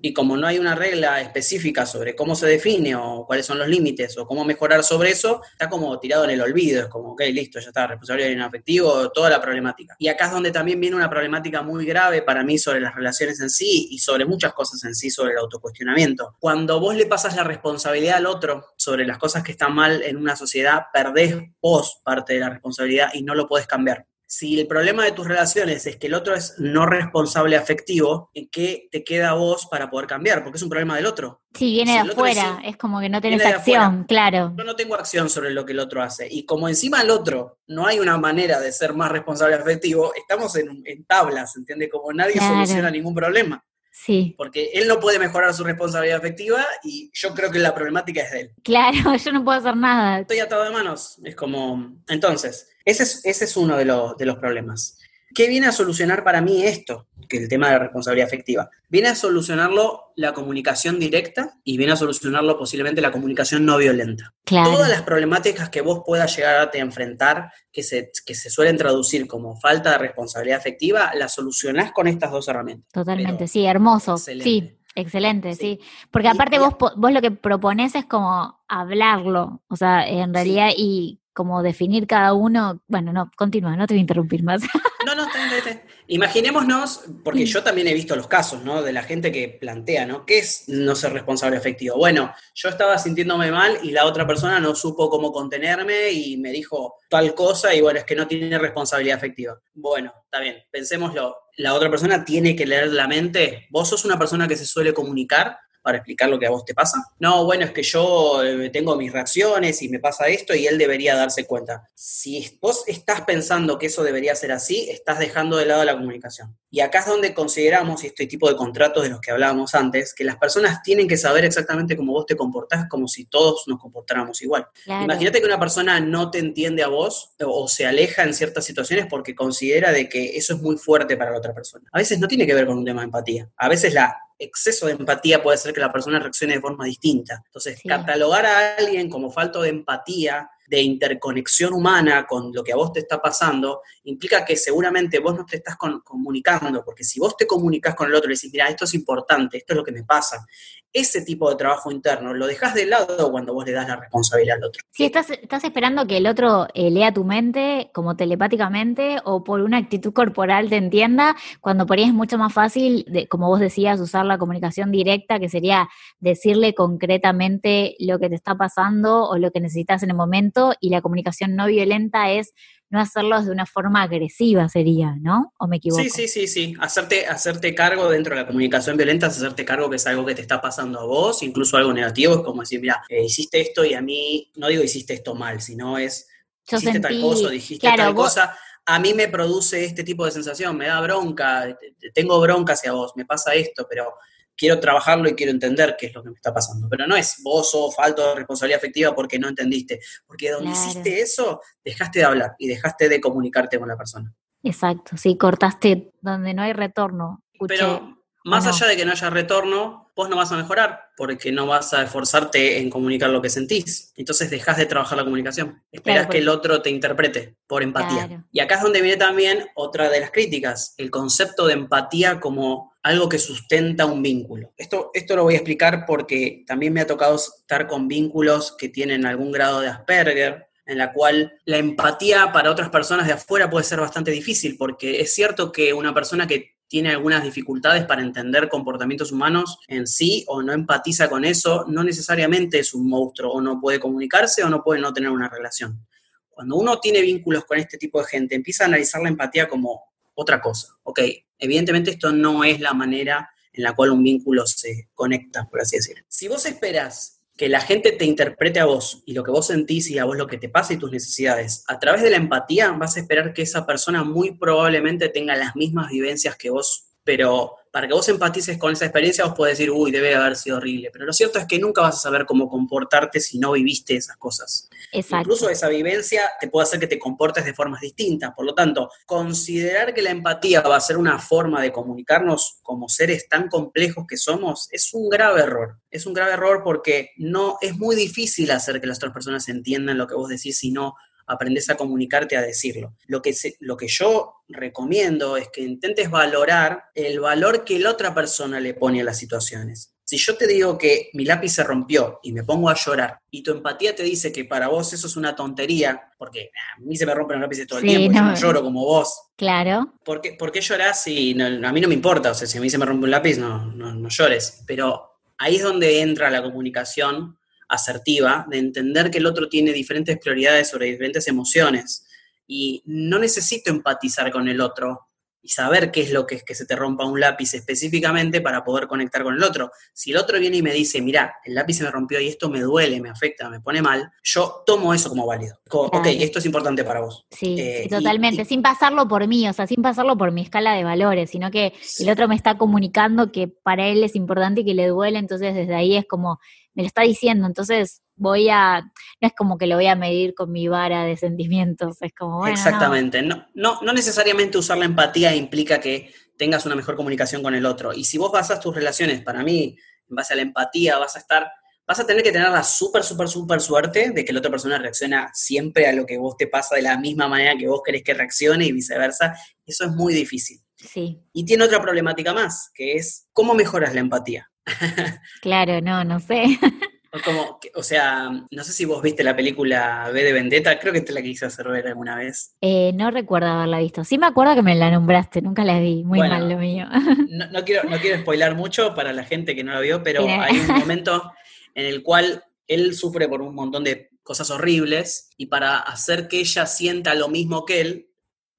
Y 0.01 0.13
como 0.13 0.37
no 0.37 0.47
hay 0.47 0.59
una 0.59 0.75
regla 0.75 1.21
específica 1.21 1.85
sobre 1.85 2.15
cómo 2.15 2.35
se 2.35 2.47
define 2.47 2.95
o 2.95 3.25
cuáles 3.25 3.45
son 3.45 3.57
los 3.57 3.67
límites 3.67 4.17
o 4.17 4.27
cómo 4.27 4.45
mejorar 4.45 4.83
sobre 4.83 5.11
eso, 5.11 5.41
está 5.51 5.69
como 5.69 5.99
tirado 5.99 6.23
en 6.25 6.31
el 6.31 6.41
olvido, 6.41 6.83
es 6.83 6.87
como, 6.87 7.13
ok, 7.13 7.21
listo, 7.31 7.59
ya 7.59 7.67
está, 7.67 7.87
responsabilidad 7.87 8.45
afectivo, 8.45 9.09
toda 9.11 9.29
la 9.29 9.41
problemática. 9.41 9.95
Y 9.97 10.07
acá 10.07 10.25
es 10.25 10.31
donde 10.31 10.51
también 10.51 10.79
viene 10.79 10.95
una 10.95 11.09
problemática 11.09 11.61
muy 11.61 11.85
grave 11.85 12.21
para 12.21 12.43
mí 12.43 12.57
sobre 12.57 12.79
las 12.79 12.95
relaciones 12.95 13.39
en 13.41 13.49
sí 13.49 13.87
y 13.91 13.99
sobre 13.99 14.25
muchas 14.25 14.53
cosas 14.53 14.83
en 14.83 14.93
sí, 14.93 15.09
sobre 15.09 15.31
el 15.31 15.39
autocuestionamiento. 15.39 16.35
Cuando 16.39 16.79
vos 16.79 16.95
le 16.95 17.05
pasas 17.05 17.35
la 17.35 17.43
responsabilidad 17.43 18.17
al 18.17 18.25
otro 18.25 18.65
sobre 18.77 19.05
las 19.05 19.17
cosas 19.17 19.43
que 19.43 19.53
están 19.53 19.73
mal 19.73 20.03
en 20.03 20.17
una 20.17 20.35
sociedad, 20.35 20.83
perdés 20.93 21.35
vos 21.61 22.01
parte 22.03 22.33
de 22.33 22.39
la 22.39 22.49
responsabilidad 22.49 23.09
y 23.13 23.23
no 23.23 23.35
lo 23.35 23.47
podés 23.47 23.67
cambiar 23.67 24.05
si 24.25 24.59
el 24.59 24.67
problema 24.67 25.03
de 25.03 25.11
tus 25.11 25.27
relaciones 25.27 25.85
es 25.85 25.97
que 25.97 26.07
el 26.07 26.13
otro 26.13 26.33
es 26.33 26.55
no 26.57 26.85
responsable 26.85 27.55
afectivo, 27.55 28.29
¿en 28.33 28.49
qué 28.49 28.87
te 28.91 29.03
queda 29.03 29.29
a 29.29 29.33
vos 29.33 29.67
para 29.67 29.89
poder 29.89 30.07
cambiar? 30.07 30.43
Porque 30.43 30.57
es 30.57 30.63
un 30.63 30.69
problema 30.69 30.95
del 30.95 31.05
otro. 31.05 31.41
Sí, 31.53 31.71
viene 31.71 31.93
de 31.93 32.11
afuera, 32.11 32.59
es, 32.63 32.77
como 32.77 32.99
que 32.99 33.09
no 33.09 33.21
tenés 33.21 33.45
acción, 33.45 34.05
claro. 34.05 34.53
Yo 34.57 34.63
no 34.63 34.75
tengo 34.75 34.95
acción 34.95 35.29
sobre 35.29 35.51
lo 35.51 35.65
que 35.65 35.73
el 35.73 35.79
otro 35.79 36.01
hace. 36.01 36.27
Y 36.29 36.45
como 36.45 36.67
encima 36.67 37.01
el 37.01 37.11
otro 37.11 37.59
no 37.67 37.85
hay 37.85 37.99
una 37.99 38.17
manera 38.17 38.59
de 38.59 38.71
ser 38.71 38.93
más 38.93 39.11
responsable 39.11 39.55
afectivo, 39.55 40.13
estamos 40.15 40.55
en, 40.55 41.05
tablas, 41.05 41.55
¿entiendes? 41.55 41.89
Como 41.91 42.11
nadie 42.11 42.39
soluciona 42.39 42.89
ningún 42.89 43.13
problema. 43.13 43.63
Sí. 43.93 44.33
Porque 44.37 44.71
él 44.73 44.87
no 44.87 44.99
puede 44.99 45.19
mejorar 45.19 45.53
su 45.53 45.63
responsabilidad 45.63 46.17
afectiva 46.17 46.65
y 46.83 47.11
yo 47.13 47.33
creo 47.35 47.51
que 47.51 47.59
la 47.59 47.75
problemática 47.75 48.23
es 48.23 48.31
de 48.31 48.41
él. 48.41 48.51
Claro, 48.63 49.15
yo 49.23 49.31
no 49.31 49.45
puedo 49.45 49.59
hacer 49.59 49.77
nada. 49.77 50.19
Estoy 50.19 50.39
atado 50.39 50.63
de 50.63 50.71
manos. 50.71 51.19
Es 51.23 51.35
como. 51.35 52.01
Entonces, 52.07 52.69
ese 52.83 53.03
es, 53.03 53.23
ese 53.23 53.45
es 53.45 53.55
uno 53.55 53.77
de 53.77 53.85
los, 53.85 54.17
de 54.17 54.25
los 54.25 54.37
problemas. 54.37 54.99
¿Qué 55.33 55.47
viene 55.47 55.67
a 55.67 55.71
solucionar 55.71 56.23
para 56.23 56.41
mí 56.41 56.63
esto? 56.63 57.07
Que 57.27 57.37
el 57.37 57.47
tema 57.47 57.67
de 57.67 57.73
la 57.73 57.79
responsabilidad 57.79 58.27
afectiva. 58.27 58.69
Viene 58.89 59.09
a 59.09 59.15
solucionarlo 59.15 60.11
la 60.15 60.33
comunicación 60.33 60.99
directa 60.99 61.55
y 61.63 61.77
viene 61.77 61.93
a 61.93 61.95
solucionarlo 61.95 62.57
posiblemente 62.57 63.01
la 63.01 63.11
comunicación 63.11 63.65
no 63.65 63.77
violenta. 63.77 64.33
Todas 64.45 64.89
las 64.89 65.01
problemáticas 65.01 65.69
que 65.69 65.81
vos 65.81 66.03
puedas 66.05 66.35
llegar 66.35 66.69
a 66.73 66.77
enfrentar, 66.77 67.51
que 67.71 67.81
se, 67.83 68.11
que 68.25 68.35
se 68.35 68.49
suelen 68.49 68.77
traducir 68.77 69.27
como 69.27 69.55
falta 69.55 69.91
de 69.91 69.97
responsabilidad 69.99 70.59
afectiva, 70.59 71.11
las 71.15 71.33
solucionás 71.33 71.91
con 71.91 72.07
estas 72.07 72.31
dos 72.31 72.47
herramientas. 72.47 72.91
Totalmente, 72.91 73.47
sí, 73.47 73.65
hermoso. 73.65 74.17
Sí. 74.17 74.77
Excelente, 74.95 75.55
sí. 75.55 75.79
Porque 76.11 76.27
aparte 76.27 76.59
vos, 76.59 76.75
vos 76.95 77.11
lo 77.11 77.21
que 77.21 77.31
propones 77.31 77.95
es 77.95 78.05
como 78.05 78.59
hablarlo, 78.67 79.63
o 79.67 79.75
sea, 79.75 80.07
en 80.07 80.33
realidad, 80.33 80.69
y 80.77 81.19
como 81.33 81.61
definir 81.63 82.07
cada 82.07 82.33
uno. 82.33 82.81
Bueno, 82.87 83.11
no, 83.11 83.29
continúa, 83.35 83.75
no 83.75 83.87
te 83.87 83.93
voy 83.93 83.99
a 83.99 84.01
interrumpir 84.01 84.43
más. 84.43 84.61
No, 85.05 85.15
no, 85.15 85.23
está 85.25 85.83
Imaginémonos, 86.07 87.03
porque 87.25 87.45
yo 87.45 87.61
también 87.61 87.87
he 87.87 87.93
visto 87.93 88.15
los 88.15 88.27
casos, 88.27 88.63
¿no? 88.63 88.81
De 88.81 88.93
la 88.93 89.03
gente 89.03 89.33
que 89.33 89.49
plantea, 89.49 90.05
¿no? 90.05 90.25
¿Qué 90.25 90.39
es 90.39 90.63
no 90.67 90.95
ser 90.95 91.11
responsable 91.11 91.57
efectivo? 91.57 91.97
Bueno, 91.97 92.33
yo 92.53 92.69
estaba 92.69 92.97
sintiéndome 92.97 93.51
mal 93.51 93.79
y 93.83 93.91
la 93.91 94.05
otra 94.05 94.25
persona 94.25 94.61
no 94.61 94.75
supo 94.75 95.09
cómo 95.09 95.33
contenerme 95.33 96.11
y 96.11 96.37
me 96.37 96.51
dijo 96.51 96.95
tal 97.09 97.35
cosa 97.35 97.73
y 97.75 97.81
bueno, 97.81 97.99
es 97.99 98.05
que 98.05 98.15
no 98.15 98.27
tiene 98.27 98.57
responsabilidad 98.57 99.17
efectiva. 99.17 99.59
Bueno, 99.73 100.13
está 100.23 100.39
bien, 100.39 100.63
pensémoslo. 100.71 101.35
La 101.57 101.73
otra 101.73 101.89
persona 101.89 102.23
tiene 102.23 102.55
que 102.55 102.65
leer 102.65 102.87
la 102.93 103.07
mente. 103.07 103.67
Vos 103.71 103.89
sos 103.89 104.05
una 104.05 104.17
persona 104.17 104.47
que 104.47 104.55
se 104.55 104.65
suele 104.65 104.93
comunicar 104.93 105.57
para 105.83 105.97
explicar 105.97 106.29
lo 106.29 106.39
que 106.39 106.47
a 106.47 106.49
vos 106.49 106.65
te 106.65 106.73
pasa? 106.73 106.97
No, 107.19 107.45
bueno, 107.45 107.65
es 107.65 107.71
que 107.71 107.83
yo 107.83 108.43
eh, 108.43 108.69
tengo 108.69 108.95
mis 108.95 109.11
reacciones 109.11 109.81
y 109.81 109.89
me 109.89 109.99
pasa 109.99 110.27
esto 110.27 110.55
y 110.55 110.65
él 110.65 110.77
debería 110.77 111.15
darse 111.15 111.45
cuenta. 111.45 111.89
Si 111.93 112.57
vos 112.61 112.83
estás 112.87 113.21
pensando 113.21 113.77
que 113.77 113.87
eso 113.87 114.03
debería 114.03 114.33
ser 114.35 114.51
así, 114.51 114.89
estás 114.89 115.19
dejando 115.19 115.57
de 115.57 115.65
lado 115.65 115.83
la 115.83 115.93
comunicación. 115.93 116.57
Y 116.71 116.79
acá 116.79 116.99
es 116.99 117.05
donde 117.05 117.33
consideramos, 117.33 118.03
este 118.03 118.25
tipo 118.25 118.49
de 118.49 118.55
contratos 118.55 119.03
de 119.03 119.09
los 119.09 119.21
que 119.21 119.29
hablábamos 119.29 119.75
antes, 119.75 120.13
que 120.13 120.23
las 120.23 120.37
personas 120.37 120.81
tienen 120.81 121.07
que 121.07 121.17
saber 121.17 121.45
exactamente 121.45 121.95
cómo 121.95 122.13
vos 122.13 122.25
te 122.25 122.35
comportás, 122.35 122.87
como 122.89 123.07
si 123.07 123.25
todos 123.25 123.65
nos 123.67 123.79
comportáramos 123.79 124.41
igual. 124.41 124.67
Imagínate 124.85 125.39
que 125.39 125.45
una 125.45 125.59
persona 125.59 125.99
no 125.99 126.31
te 126.31 126.39
entiende 126.39 126.81
a 126.81 126.87
vos 126.87 127.33
o 127.45 127.67
se 127.67 127.85
aleja 127.85 128.23
en 128.23 128.33
ciertas 128.33 128.65
situaciones 128.65 129.05
porque 129.07 129.35
considera 129.35 129.91
de 129.91 130.09
que 130.09 130.35
eso 130.37 130.55
es 130.55 130.61
muy 130.61 130.77
fuerte 130.77 131.17
para 131.17 131.31
la 131.31 131.37
otra 131.37 131.53
persona. 131.53 131.87
A 131.91 131.99
veces 131.99 132.19
no 132.19 132.27
tiene 132.27 132.47
que 132.47 132.55
ver 132.55 132.65
con 132.65 132.77
un 132.77 132.85
tema 132.85 133.01
de 133.01 133.05
empatía. 133.05 133.49
A 133.57 133.69
veces 133.69 133.93
la 133.93 134.17
exceso 134.43 134.85
de 134.85 134.93
empatía 134.93 135.41
puede 135.41 135.57
ser 135.57 135.73
que 135.73 135.79
la 135.79 135.91
persona 135.91 136.19
reaccione 136.19 136.53
de 136.53 136.61
forma 136.61 136.85
distinta. 136.85 137.41
Entonces, 137.45 137.81
catalogar 137.85 138.45
a 138.45 138.75
alguien 138.75 139.09
como 139.09 139.31
falto 139.31 139.61
de 139.61 139.69
empatía 139.69 140.49
de 140.67 140.81
interconexión 140.81 141.73
humana 141.73 142.25
con 142.25 142.51
lo 142.53 142.63
que 142.63 142.73
a 142.73 142.75
vos 142.75 142.91
te 142.91 142.99
está 142.99 143.21
pasando, 143.21 143.81
implica 144.03 144.43
que 144.45 144.55
seguramente 144.55 145.19
vos 145.19 145.35
no 145.35 145.45
te 145.45 145.57
estás 145.57 145.75
comunicando, 146.03 146.83
porque 146.83 147.03
si 147.03 147.19
vos 147.19 147.35
te 147.37 147.47
comunicas 147.47 147.95
con 147.95 148.07
el 148.07 148.15
otro 148.15 148.31
y 148.31 148.35
decís, 148.35 148.51
mira, 148.51 148.67
esto 148.67 148.85
es 148.85 148.93
importante, 148.93 149.57
esto 149.57 149.73
es 149.73 149.77
lo 149.77 149.83
que 149.83 149.91
me 149.91 150.03
pasa, 150.03 150.45
ese 150.93 151.21
tipo 151.21 151.49
de 151.49 151.55
trabajo 151.55 151.91
interno 151.91 152.33
lo 152.33 152.45
dejas 152.45 152.75
de 152.75 152.85
lado 152.85 153.31
cuando 153.31 153.53
vos 153.53 153.65
le 153.65 153.71
das 153.71 153.87
la 153.87 153.95
responsabilidad 153.95 154.57
al 154.57 154.65
otro. 154.65 154.83
Si 154.91 155.03
estás, 155.03 155.31
estás 155.31 155.63
esperando 155.63 156.05
que 156.05 156.17
el 156.17 156.27
otro 156.27 156.67
eh, 156.75 156.91
lea 156.91 157.11
tu 157.11 157.23
mente 157.23 157.89
como 157.93 158.15
telepáticamente 158.15 159.17
o 159.25 159.43
por 159.43 159.61
una 159.61 159.77
actitud 159.77 160.13
corporal 160.13 160.69
te 160.69 160.77
entienda, 160.77 161.35
cuando 161.61 161.87
por 161.87 161.97
ahí 161.97 162.03
es 162.03 162.13
mucho 162.13 162.37
más 162.37 162.53
fácil, 162.53 163.05
de, 163.07 163.27
como 163.27 163.47
vos 163.47 163.59
decías, 163.59 163.99
usar 163.99 164.25
la 164.25 164.37
comunicación 164.37 164.91
directa, 164.91 165.39
que 165.39 165.49
sería 165.49 165.89
decirle 166.19 166.75
concretamente 166.75 167.95
lo 167.99 168.19
que 168.19 168.29
te 168.29 168.35
está 168.35 168.55
pasando 168.55 169.27
o 169.27 169.37
lo 169.37 169.49
que 169.49 169.61
necesitas 169.61 170.03
en 170.03 170.11
el 170.11 170.15
momento, 170.15 170.52
y 170.79 170.89
la 170.89 171.01
comunicación 171.01 171.55
no 171.55 171.67
violenta 171.67 172.31
es 172.31 172.53
no 172.93 172.99
hacerlo 172.99 173.41
de 173.43 173.49
una 173.49 173.65
forma 173.65 174.03
agresiva 174.03 174.69
sería, 174.69 175.15
¿no? 175.19 175.51
¿O 175.57 175.67
me 175.67 175.77
equivoco? 175.77 176.03
Sí, 176.03 176.11
sí, 176.11 176.27
sí, 176.27 176.47
sí. 176.47 176.75
Hacerte, 176.79 177.25
hacerte 177.25 177.73
cargo 177.73 178.07
dentro 178.07 178.35
de 178.35 178.41
la 178.41 178.47
comunicación 178.47 178.95
violenta 178.95 179.27
es 179.27 179.37
hacerte 179.37 179.65
cargo 179.65 179.89
que 179.89 179.95
es 179.95 180.05
algo 180.05 180.23
que 180.23 180.35
te 180.35 180.43
está 180.43 180.61
pasando 180.61 180.99
a 180.99 181.05
vos, 181.05 181.41
incluso 181.41 181.75
algo 181.75 181.91
negativo, 181.91 182.35
es 182.35 182.41
como 182.41 182.61
decir, 182.61 182.79
mira, 182.79 183.03
eh, 183.09 183.23
hiciste 183.23 183.61
esto 183.61 183.83
y 183.83 183.95
a 183.95 184.01
mí, 184.01 184.51
no 184.57 184.67
digo 184.67 184.83
hiciste 184.83 185.15
esto 185.15 185.33
mal, 185.33 185.59
sino 185.59 185.97
es, 185.97 186.27
hiciste 186.71 186.99
tal 186.99 187.19
cosa, 187.19 187.49
dijiste 187.49 187.91
tal 187.95 188.13
cosa, 188.13 188.55
a 188.85 188.99
mí 188.99 189.15
me 189.15 189.27
produce 189.27 189.83
este 189.85 190.03
tipo 190.03 190.25
de 190.25 190.31
sensación, 190.31 190.77
me 190.77 190.85
da 190.85 191.01
bronca, 191.01 191.75
tengo 192.13 192.39
bronca 192.39 192.73
hacia 192.73 192.91
vos, 192.91 193.13
me 193.15 193.25
pasa 193.25 193.55
esto, 193.55 193.87
pero 193.89 194.13
quiero 194.55 194.79
trabajarlo 194.79 195.29
y 195.29 195.35
quiero 195.35 195.51
entender 195.51 195.95
qué 195.97 196.07
es 196.07 196.13
lo 196.13 196.23
que 196.23 196.29
me 196.29 196.35
está 196.35 196.53
pasando. 196.53 196.87
Pero 196.89 197.07
no 197.07 197.15
es 197.15 197.37
vos 197.43 197.71
sos 197.71 197.95
falto 197.95 198.29
de 198.29 198.35
responsabilidad 198.35 198.77
afectiva 198.77 199.15
porque 199.15 199.39
no 199.39 199.47
entendiste. 199.47 199.99
Porque 200.25 200.51
donde 200.51 200.71
hiciste 200.71 201.21
eso, 201.21 201.61
dejaste 201.83 202.19
de 202.19 202.25
hablar 202.25 202.55
y 202.57 202.67
dejaste 202.67 203.09
de 203.09 203.21
comunicarte 203.21 203.79
con 203.79 203.87
la 203.87 203.97
persona. 203.97 204.33
Exacto, 204.63 205.17
sí, 205.17 205.37
cortaste 205.37 206.11
donde 206.21 206.53
no 206.53 206.61
hay 206.61 206.73
retorno. 206.73 207.43
Pero 207.67 208.23
más 208.45 208.65
allá 208.67 208.87
de 208.87 208.95
que 208.95 209.05
no 209.05 209.11
haya 209.11 209.29
retorno, 209.29 210.11
vos 210.15 210.29
no 210.29 210.35
vas 210.35 210.51
a 210.51 210.57
mejorar 210.57 211.09
porque 211.15 211.51
no 211.51 211.67
vas 211.67 211.93
a 211.93 212.03
esforzarte 212.03 212.79
en 212.79 212.89
comunicar 212.89 213.29
lo 213.29 213.41
que 213.41 213.49
sentís. 213.49 214.13
Entonces 214.15 214.49
dejas 214.49 214.77
de 214.77 214.85
trabajar 214.85 215.17
la 215.17 215.23
comunicación. 215.23 215.83
Esperas 215.91 216.27
que 216.27 216.39
el 216.39 216.49
otro 216.49 216.81
te 216.81 216.89
interprete 216.89 217.57
por 217.67 217.83
empatía. 217.83 218.45
Y 218.51 218.59
acá 218.59 218.75
es 218.75 218.81
donde 218.81 219.01
viene 219.01 219.17
también 219.17 219.67
otra 219.75 220.09
de 220.09 220.19
las 220.19 220.31
críticas, 220.31 220.93
el 220.97 221.09
concepto 221.09 221.67
de 221.67 221.73
empatía 221.73 222.39
como 222.39 222.92
algo 223.03 223.27
que 223.27 223.37
sustenta 223.37 224.05
un 224.05 224.23
vínculo. 224.23 224.73
Esto, 224.77 225.11
esto 225.13 225.35
lo 225.35 225.43
voy 225.43 225.55
a 225.55 225.57
explicar 225.57 226.05
porque 226.07 226.63
también 226.65 226.93
me 226.93 227.01
ha 227.01 227.07
tocado 227.07 227.35
estar 227.35 227.85
con 227.85 228.07
vínculos 228.07 228.75
que 228.77 228.89
tienen 228.89 229.25
algún 229.25 229.51
grado 229.51 229.81
de 229.81 229.89
Asperger, 229.89 230.67
en 230.85 230.97
la 230.97 231.11
cual 231.11 231.53
la 231.65 231.77
empatía 231.77 232.51
para 232.51 232.71
otras 232.71 232.89
personas 232.89 233.27
de 233.27 233.33
afuera 233.33 233.69
puede 233.69 233.85
ser 233.85 233.99
bastante 233.99 234.31
difícil, 234.31 234.77
porque 234.77 235.19
es 235.21 235.33
cierto 235.33 235.71
que 235.71 235.93
una 235.93 236.13
persona 236.13 236.47
que 236.47 236.75
tiene 236.87 237.09
algunas 237.09 237.43
dificultades 237.43 238.05
para 238.05 238.21
entender 238.21 238.69
comportamientos 238.69 239.31
humanos 239.31 239.79
en 239.87 240.07
sí 240.07 240.45
o 240.47 240.61
no 240.61 240.73
empatiza 240.73 241.29
con 241.29 241.43
eso, 241.43 241.85
no 241.87 242.03
necesariamente 242.03 242.79
es 242.79 242.93
un 242.93 243.09
monstruo 243.09 243.53
o 243.53 243.61
no 243.61 243.81
puede 243.81 243.99
comunicarse 243.99 244.63
o 244.63 244.69
no 244.69 244.83
puede 244.83 245.01
no 245.01 245.11
tener 245.11 245.29
una 245.29 245.49
relación. 245.49 246.05
Cuando 246.49 246.75
uno 246.75 246.99
tiene 246.99 247.21
vínculos 247.21 247.65
con 247.65 247.79
este 247.79 247.97
tipo 247.97 248.19
de 248.19 248.27
gente, 248.27 248.55
empieza 248.55 248.83
a 248.83 248.87
analizar 248.87 249.21
la 249.21 249.29
empatía 249.29 249.67
como 249.67 250.12
otra 250.35 250.61
cosa. 250.61 250.97
Ok, 251.03 251.19
evidentemente 251.57 252.11
esto 252.11 252.31
no 252.31 252.63
es 252.63 252.79
la 252.79 252.93
manera 252.93 253.49
en 253.71 253.83
la 253.83 253.95
cual 253.95 254.11
un 254.11 254.23
vínculo 254.23 254.65
se 254.67 255.09
conecta, 255.13 255.67
por 255.69 255.81
así 255.81 255.97
decirlo. 255.97 256.23
Si 256.27 256.47
vos 256.47 256.65
esperas 256.65 257.41
que 257.55 257.69
la 257.69 257.81
gente 257.81 258.11
te 258.11 258.25
interprete 258.25 258.79
a 258.79 258.85
vos 258.85 259.21
y 259.25 259.33
lo 259.33 259.43
que 259.43 259.51
vos 259.51 259.67
sentís 259.67 260.09
y 260.09 260.17
a 260.17 260.25
vos 260.25 260.37
lo 260.37 260.47
que 260.47 260.57
te 260.57 260.69
pasa 260.69 260.93
y 260.93 260.97
tus 260.97 261.11
necesidades, 261.11 261.83
a 261.87 261.99
través 261.99 262.21
de 262.23 262.31
la 262.31 262.37
empatía 262.37 262.91
vas 262.91 263.15
a 263.15 263.19
esperar 263.19 263.53
que 263.53 263.61
esa 263.61 263.85
persona 263.85 264.23
muy 264.23 264.51
probablemente 264.57 265.29
tenga 265.29 265.55
las 265.55 265.75
mismas 265.75 266.09
vivencias 266.09 266.55
que 266.55 266.71
vos, 266.71 267.07
pero 267.23 267.75
para 267.93 268.07
que 268.07 268.15
vos 268.15 268.27
empatices 268.27 268.79
con 268.79 268.91
esa 268.91 269.05
experiencia, 269.05 269.45
vos 269.45 269.53
podés 269.53 269.77
decir, 269.77 269.91
uy, 269.91 270.09
debe 270.09 270.33
haber 270.33 270.55
sido 270.55 270.77
horrible. 270.77 271.11
Pero 271.13 271.25
lo 271.25 271.31
cierto 271.31 271.59
es 271.59 271.67
que 271.67 271.77
nunca 271.77 272.01
vas 272.01 272.15
a 272.15 272.19
saber 272.19 272.43
cómo 272.43 272.67
comportarte 272.67 273.39
si 273.39 273.59
no 273.59 273.73
viviste 273.73 274.15
esas 274.15 274.35
cosas. 274.37 274.89
Incluso 275.11 275.69
esa 275.69 275.89
vivencia 275.89 276.41
te 276.59 276.69
puede 276.69 276.87
hacer 276.87 276.99
que 276.99 277.05
te 277.05 277.19
comportes 277.19 277.63
de 277.65 277.75
formas 277.75 278.01
distintas. 278.01 278.51
Por 278.55 278.65
lo 278.65 278.73
tanto, 278.73 279.11
considerar 279.27 280.15
que 280.15 280.23
la 280.23 280.31
empatía 280.31 280.81
va 280.81 280.95
a 280.95 281.01
ser 281.01 281.17
una 281.17 281.37
forma 281.37 281.83
de 281.83 281.91
comunicarnos 281.91 282.79
como 282.81 283.07
seres 283.09 283.47
tan 283.47 283.67
complejos 283.67 284.25
que 284.27 284.37
somos 284.37 284.87
es 284.91 285.13
un 285.13 285.29
grave 285.29 285.61
error. 285.61 285.99
Es 286.09 286.25
un 286.25 286.33
grave 286.33 286.53
error 286.53 286.81
porque 286.83 287.29
no 287.37 287.77
es 287.79 287.95
muy 287.95 288.15
difícil 288.15 288.71
hacer 288.71 289.01
que 289.01 289.05
las 289.05 289.17
otras 289.17 289.33
personas 289.33 289.69
entiendan 289.69 290.17
lo 290.17 290.25
que 290.25 290.33
vos 290.33 290.49
decís 290.49 290.79
si 290.79 290.89
no 290.89 291.13
aprendes 291.53 291.89
a 291.89 291.95
comunicarte, 291.95 292.57
a 292.57 292.61
decirlo. 292.61 293.15
Lo 293.27 293.41
que, 293.41 293.55
lo 293.79 293.97
que 293.97 294.07
yo 294.07 294.55
recomiendo 294.67 295.57
es 295.57 295.69
que 295.69 295.81
intentes 295.81 296.29
valorar 296.29 297.05
el 297.15 297.39
valor 297.39 297.83
que 297.83 297.99
la 297.99 298.11
otra 298.11 298.33
persona 298.33 298.79
le 298.79 298.93
pone 298.93 299.21
a 299.21 299.23
las 299.23 299.37
situaciones. 299.37 300.13
Si 300.25 300.37
yo 300.37 300.55
te 300.55 300.67
digo 300.67 300.97
que 300.97 301.29
mi 301.33 301.43
lápiz 301.43 301.69
se 301.69 301.83
rompió 301.83 302.39
y 302.43 302.53
me 302.53 302.63
pongo 302.63 302.89
a 302.89 302.95
llorar 302.95 303.39
y 303.51 303.61
tu 303.61 303.71
empatía 303.71 304.15
te 304.15 304.23
dice 304.23 304.51
que 304.53 304.63
para 304.63 304.87
vos 304.87 305.11
eso 305.11 305.27
es 305.27 305.35
una 305.35 305.53
tontería, 305.53 306.31
porque 306.37 306.71
a 306.95 306.99
mí 307.01 307.15
se 307.17 307.25
me 307.25 307.35
rompen 307.35 307.59
los 307.59 307.65
lápices 307.65 307.85
todo 307.85 307.99
el 307.99 308.05
tiempo, 308.05 308.33
yo 308.33 308.41
no 308.41 308.55
lloro 308.55 308.81
como 308.81 309.05
vos. 309.05 309.49
Claro. 309.57 310.13
¿Por 310.23 310.39
qué, 310.39 310.53
por 310.53 310.71
qué 310.71 310.79
llorás 310.79 311.23
si 311.23 311.51
a 311.61 311.91
mí 311.91 312.01
no 312.01 312.07
me 312.07 312.13
importa? 312.13 312.51
O 312.51 312.53
sea, 312.53 312.67
si 312.67 312.77
a 312.77 312.81
mí 312.81 312.89
se 312.89 312.97
me 312.97 313.05
rompe 313.05 313.25
un 313.25 313.31
lápiz, 313.31 313.57
no, 313.57 313.85
no, 313.87 314.13
no 314.13 314.29
llores. 314.29 314.83
Pero 314.87 315.39
ahí 315.57 315.75
es 315.75 315.83
donde 315.83 316.21
entra 316.21 316.49
la 316.49 316.63
comunicación 316.63 317.57
asertiva, 317.89 318.65
de 318.69 318.77
entender 318.77 319.29
que 319.31 319.37
el 319.39 319.45
otro 319.45 319.69
tiene 319.69 319.93
diferentes 319.93 320.37
prioridades 320.39 320.89
sobre 320.89 321.07
diferentes 321.07 321.47
emociones. 321.47 322.25
Y 322.67 323.03
no 323.05 323.39
necesito 323.39 323.91
empatizar 323.91 324.51
con 324.51 324.67
el 324.67 324.81
otro 324.81 325.27
y 325.63 325.69
saber 325.69 326.11
qué 326.11 326.21
es 326.21 326.31
lo 326.31 326.45
que 326.45 326.55
es 326.55 326.63
que 326.63 326.75
se 326.75 326.85
te 326.85 326.95
rompa 326.95 327.25
un 327.25 327.39
lápiz 327.39 327.73
específicamente 327.73 328.59
para 328.59 328.83
poder 328.83 329.07
conectar 329.07 329.43
con 329.43 329.55
el 329.55 329.63
otro. 329.63 329.91
Si 330.11 330.31
el 330.31 330.37
otro 330.37 330.59
viene 330.59 330.77
y 330.77 330.81
me 330.81 330.93
dice, 330.93 331.21
mira, 331.21 331.55
el 331.63 331.73
lápiz 331.73 331.95
se 331.95 332.03
me 332.03 332.11
rompió 332.11 332.39
y 332.41 332.49
esto 332.49 332.69
me 332.69 332.81
duele, 332.81 333.21
me 333.21 333.29
afecta, 333.29 333.69
me 333.69 333.79
pone 333.79 334.01
mal, 334.01 334.29
yo 334.43 334.83
tomo 334.85 335.13
eso 335.13 335.29
como 335.29 335.45
válido. 335.47 335.79
Ok, 335.89 336.27
esto 336.27 336.59
es 336.59 336.65
importante 336.65 337.05
para 337.05 337.21
vos. 337.21 337.45
Sí, 337.49 337.77
eh, 337.79 338.07
totalmente, 338.09 338.65
sin 338.65 338.81
pasarlo 338.81 339.27
por 339.27 339.47
mí, 339.47 339.67
o 339.69 339.73
sea, 339.73 339.87
sin 339.87 340.01
pasarlo 340.01 340.37
por 340.37 340.51
mi 340.51 340.61
escala 340.61 340.93
de 340.95 341.05
valores, 341.05 341.49
sino 341.49 341.71
que 341.71 341.93
el 342.19 342.29
otro 342.29 342.49
me 342.49 342.55
está 342.55 342.77
comunicando 342.77 343.51
que 343.51 343.69
para 343.69 344.07
él 344.07 344.21
es 344.23 344.35
importante 344.35 344.81
y 344.81 344.85
que 344.85 344.93
le 344.93 345.07
duele, 345.07 345.39
entonces 345.39 345.73
desde 345.73 345.95
ahí 345.95 346.17
es 346.17 346.25
como, 346.25 346.59
me 346.93 347.03
lo 347.03 347.07
está 347.07 347.21
diciendo, 347.21 347.67
entonces 347.67 348.22
voy 348.35 348.69
a, 348.69 349.01
no 349.01 349.47
es 349.47 349.53
como 349.53 349.77
que 349.77 349.87
lo 349.87 349.95
voy 349.95 350.07
a 350.07 350.15
medir 350.15 350.53
con 350.53 350.71
mi 350.71 350.87
vara 350.87 351.23
de 351.23 351.37
sentimientos, 351.37 352.21
es 352.21 352.33
como, 352.33 352.59
bueno. 352.59 352.73
Exactamente, 352.73 353.41
no, 353.41 353.67
no, 353.73 353.99
no 354.01 354.13
necesariamente 354.13 354.77
usar 354.77 354.97
la 354.97 355.05
empatía 355.05 355.55
implica 355.55 355.99
que 355.99 356.33
tengas 356.57 356.85
una 356.85 356.95
mejor 356.95 357.15
comunicación 357.15 357.63
con 357.63 357.75
el 357.75 357.85
otro. 357.85 358.13
Y 358.13 358.23
si 358.23 358.37
vos 358.37 358.51
basas 358.51 358.79
tus 358.79 358.95
relaciones, 358.95 359.41
para 359.41 359.63
mí, 359.63 359.97
en 360.29 360.35
base 360.35 360.53
a 360.53 360.55
la 360.55 360.61
empatía, 360.61 361.17
vas 361.17 361.35
a 361.35 361.39
estar, 361.39 361.69
vas 362.05 362.19
a 362.19 362.25
tener 362.25 362.43
que 362.43 362.51
tener 362.51 362.69
la 362.69 362.83
súper, 362.83 363.23
súper, 363.23 363.47
súper 363.47 363.81
suerte 363.81 364.31
de 364.31 364.45
que 364.45 364.53
la 364.53 364.59
otra 364.59 364.71
persona 364.71 364.97
reacciona 364.97 365.49
siempre 365.53 366.07
a 366.07 366.13
lo 366.13 366.25
que 366.25 366.37
vos 366.37 366.55
te 366.57 366.67
pasa 366.67 366.95
de 366.95 367.01
la 367.01 367.17
misma 367.17 367.47
manera 367.47 367.75
que 367.77 367.87
vos 367.87 368.01
querés 368.05 368.23
que 368.23 368.33
reaccione 368.33 368.85
y 368.85 368.91
viceversa. 368.91 369.55
Eso 369.85 370.05
es 370.05 370.11
muy 370.11 370.33
difícil. 370.33 370.79
Sí. 370.95 371.41
Y 371.53 371.65
tiene 371.65 371.83
otra 371.83 372.01
problemática 372.01 372.53
más, 372.53 372.91
que 372.93 373.15
es 373.15 373.47
cómo 373.51 373.73
mejoras 373.73 374.13
la 374.13 374.21
empatía. 374.21 374.69
claro, 375.61 376.01
no, 376.01 376.23
no 376.23 376.39
sé. 376.39 376.65
Como, 377.41 377.79
o 377.95 378.03
sea, 378.03 378.51
no 378.69 378.83
sé 378.83 378.93
si 378.93 379.05
vos 379.05 379.19
viste 379.23 379.43
la 379.43 379.55
película 379.55 380.29
B 380.31 380.43
de 380.43 380.53
Vendetta, 380.53 380.99
creo 380.99 381.11
que 381.11 381.21
te 381.21 381.33
la 381.33 381.41
quise 381.41 381.65
hacer 381.65 381.87
ver 381.87 382.07
alguna 382.07 382.35
vez. 382.35 382.75
Eh, 382.79 383.11
no 383.15 383.31
recuerdo 383.31 383.69
haberla 383.69 383.97
visto. 383.99 384.23
Sí 384.23 384.37
me 384.37 384.45
acuerdo 384.45 384.75
que 384.75 384.83
me 384.83 384.93
la 384.93 385.09
nombraste, 385.09 385.61
nunca 385.63 385.83
la 385.83 385.99
vi, 385.99 386.23
muy 386.23 386.37
mal 386.37 386.69
lo 386.69 386.77
mío. 386.77 387.07
No, 387.71 387.85
quiero, 387.85 388.09
no 388.09 388.17
quiero 388.17 388.41
spoilar 388.41 388.75
mucho 388.75 389.13
para 389.13 389.31
la 389.31 389.43
gente 389.43 389.75
que 389.75 389.83
no 389.83 389.93
la 389.93 389.99
vio, 389.99 390.23
pero 390.23 390.43
hay 390.47 390.75
un 390.79 390.87
momento 390.99 391.51
en 391.93 392.05
el 392.05 392.23
cual 392.23 392.63
él 392.87 393.15
sufre 393.15 393.47
por 393.47 393.61
un 393.61 393.75
montón 393.75 394.03
de 394.03 394.31
cosas 394.41 394.69
horribles 394.71 395.49
y 395.57 395.67
para 395.67 395.97
hacer 395.97 396.47
que 396.47 396.59
ella 396.59 396.85
sienta 396.85 397.35
lo 397.35 397.49
mismo 397.49 397.85
que 397.85 398.01
él, 398.01 398.29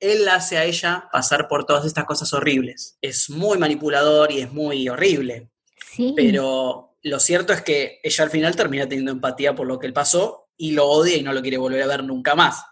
él 0.00 0.28
hace 0.28 0.58
a 0.58 0.64
ella 0.64 1.08
pasar 1.12 1.48
por 1.48 1.64
todas 1.64 1.84
estas 1.86 2.04
cosas 2.04 2.32
horribles. 2.32 2.98
Es 3.00 3.30
muy 3.30 3.58
manipulador 3.58 4.30
y 4.32 4.40
es 4.40 4.52
muy 4.52 4.88
horrible. 4.88 5.50
Sí. 5.92 6.12
Pero 6.16 6.93
lo 7.04 7.20
cierto 7.20 7.52
es 7.52 7.62
que 7.62 8.00
ella 8.02 8.24
al 8.24 8.30
final 8.30 8.56
termina 8.56 8.88
teniendo 8.88 9.12
empatía 9.12 9.54
por 9.54 9.66
lo 9.66 9.78
que 9.78 9.86
él 9.86 9.92
pasó 9.92 10.48
y 10.56 10.72
lo 10.72 10.86
odia 10.86 11.16
y 11.16 11.22
no 11.22 11.32
lo 11.32 11.42
quiere 11.42 11.58
volver 11.58 11.82
a 11.82 11.86
ver 11.86 12.02
nunca 12.02 12.34
más. 12.34 12.64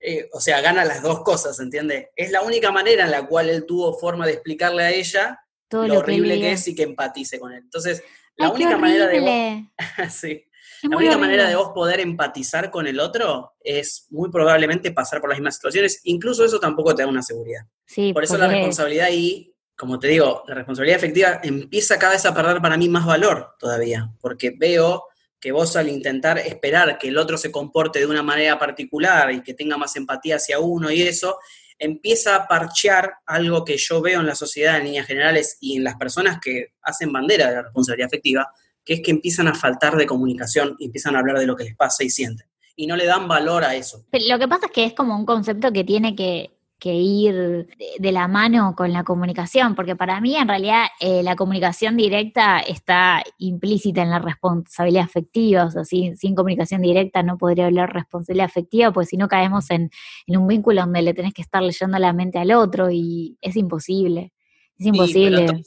Eh, 0.00 0.28
o 0.32 0.40
sea, 0.40 0.60
gana 0.60 0.84
las 0.84 1.02
dos 1.02 1.22
cosas, 1.22 1.58
¿entiende? 1.58 2.10
Es 2.14 2.30
la 2.30 2.42
única 2.42 2.70
manera 2.70 3.04
en 3.04 3.10
la 3.10 3.26
cual 3.26 3.48
él 3.48 3.64
tuvo 3.66 3.98
forma 3.98 4.26
de 4.26 4.34
explicarle 4.34 4.84
a 4.84 4.90
ella 4.90 5.40
Todo 5.66 5.88
lo, 5.88 5.98
horrible 5.98 6.38
que, 6.38 6.52
es 6.52 6.68
y 6.68 6.74
que 6.74 6.84
empatice 6.84 7.40
con 7.40 7.52
él. 7.52 7.62
Entonces, 7.64 8.02
la 8.36 8.50
única 8.50 8.76
manera 8.76 9.06
de 9.08 9.20
vos, 9.20 9.68
sí, 10.12 10.44
la 10.82 10.96
única 10.96 11.16
manera 11.16 11.48
de 11.48 11.56
vos 11.56 11.70
poder 11.74 12.00
empatizar 12.00 12.70
con 12.70 12.86
el 12.86 13.00
otro 13.00 13.54
es 13.60 14.06
muy 14.10 14.30
probablemente 14.30 14.92
pasar 14.92 15.20
por 15.20 15.30
las 15.30 15.38
mismas 15.38 15.54
situaciones. 15.54 16.00
Incluso 16.04 16.44
eso 16.44 16.60
tampoco 16.60 16.94
te 16.94 17.02
da 17.02 17.08
una 17.08 17.22
seguridad. 17.22 17.62
Sí, 17.86 18.12
por 18.12 18.24
eso 18.24 18.36
la 18.36 18.48
responsabilidad 18.48 19.06
ahí 19.06 19.53
como 19.76 19.98
te 19.98 20.08
digo, 20.08 20.44
la 20.46 20.54
responsabilidad 20.54 20.98
efectiva 20.98 21.40
empieza 21.42 21.98
cada 21.98 22.12
vez 22.12 22.24
a 22.26 22.34
perder 22.34 22.60
para 22.60 22.76
mí 22.76 22.88
más 22.88 23.06
valor 23.06 23.54
todavía, 23.58 24.12
porque 24.20 24.54
veo 24.56 25.04
que 25.40 25.52
vos 25.52 25.76
al 25.76 25.88
intentar 25.88 26.38
esperar 26.38 26.96
que 26.98 27.08
el 27.08 27.18
otro 27.18 27.36
se 27.36 27.52
comporte 27.52 27.98
de 27.98 28.06
una 28.06 28.22
manera 28.22 28.58
particular 28.58 29.30
y 29.32 29.42
que 29.42 29.52
tenga 29.52 29.76
más 29.76 29.94
empatía 29.96 30.36
hacia 30.36 30.58
uno 30.58 30.90
y 30.90 31.02
eso, 31.02 31.38
empieza 31.78 32.36
a 32.36 32.48
parchear 32.48 33.14
algo 33.26 33.64
que 33.64 33.76
yo 33.76 34.00
veo 34.00 34.20
en 34.20 34.26
la 34.26 34.34
sociedad 34.34 34.78
en 34.78 34.84
líneas 34.84 35.06
generales 35.06 35.58
y 35.60 35.76
en 35.76 35.84
las 35.84 35.96
personas 35.96 36.38
que 36.40 36.68
hacen 36.80 37.12
bandera 37.12 37.48
de 37.48 37.56
la 37.56 37.62
responsabilidad 37.62 38.06
efectiva, 38.06 38.48
que 38.84 38.94
es 38.94 39.00
que 39.02 39.10
empiezan 39.10 39.48
a 39.48 39.54
faltar 39.54 39.96
de 39.96 40.06
comunicación 40.06 40.76
y 40.78 40.86
empiezan 40.86 41.16
a 41.16 41.18
hablar 41.18 41.38
de 41.38 41.46
lo 41.46 41.56
que 41.56 41.64
les 41.64 41.76
pasa 41.76 42.04
y 42.04 42.10
sienten. 42.10 42.46
Y 42.76 42.86
no 42.86 42.96
le 42.96 43.06
dan 43.06 43.28
valor 43.28 43.64
a 43.64 43.74
eso. 43.74 44.04
lo 44.12 44.38
que 44.38 44.48
pasa 44.48 44.66
es 44.66 44.72
que 44.72 44.84
es 44.84 44.94
como 44.94 45.16
un 45.16 45.26
concepto 45.26 45.72
que 45.72 45.84
tiene 45.84 46.16
que 46.16 46.53
que 46.78 46.94
ir 46.94 47.68
de, 47.98 48.12
la 48.12 48.28
mano 48.28 48.74
con 48.76 48.92
la 48.92 49.04
comunicación, 49.04 49.74
porque 49.74 49.96
para 49.96 50.20
mí 50.20 50.36
en 50.36 50.48
realidad 50.48 50.86
eh, 51.00 51.22
la 51.22 51.36
comunicación 51.36 51.96
directa 51.96 52.58
está 52.60 53.22
implícita 53.38 54.02
en 54.02 54.10
la 54.10 54.18
responsabilidad 54.18 55.04
afectiva, 55.04 55.64
o 55.64 55.70
sea, 55.70 55.84
sin, 55.84 56.34
comunicación 56.34 56.82
directa 56.82 57.22
no 57.22 57.38
podría 57.38 57.66
hablar 57.66 57.92
responsabilidad 57.92 58.46
afectiva, 58.46 58.92
pues 58.92 59.08
si 59.08 59.16
no 59.16 59.28
caemos 59.28 59.70
en, 59.70 59.90
un 60.26 60.46
vínculo 60.46 60.82
donde 60.82 61.02
le 61.02 61.14
tenés 61.14 61.32
que 61.32 61.42
estar 61.42 61.62
leyendo 61.62 61.98
la 61.98 62.12
mente 62.12 62.38
al 62.38 62.52
otro 62.52 62.90
y 62.90 63.38
es 63.40 63.56
imposible, 63.56 64.32
es 64.78 64.86
imposible. 64.86 65.64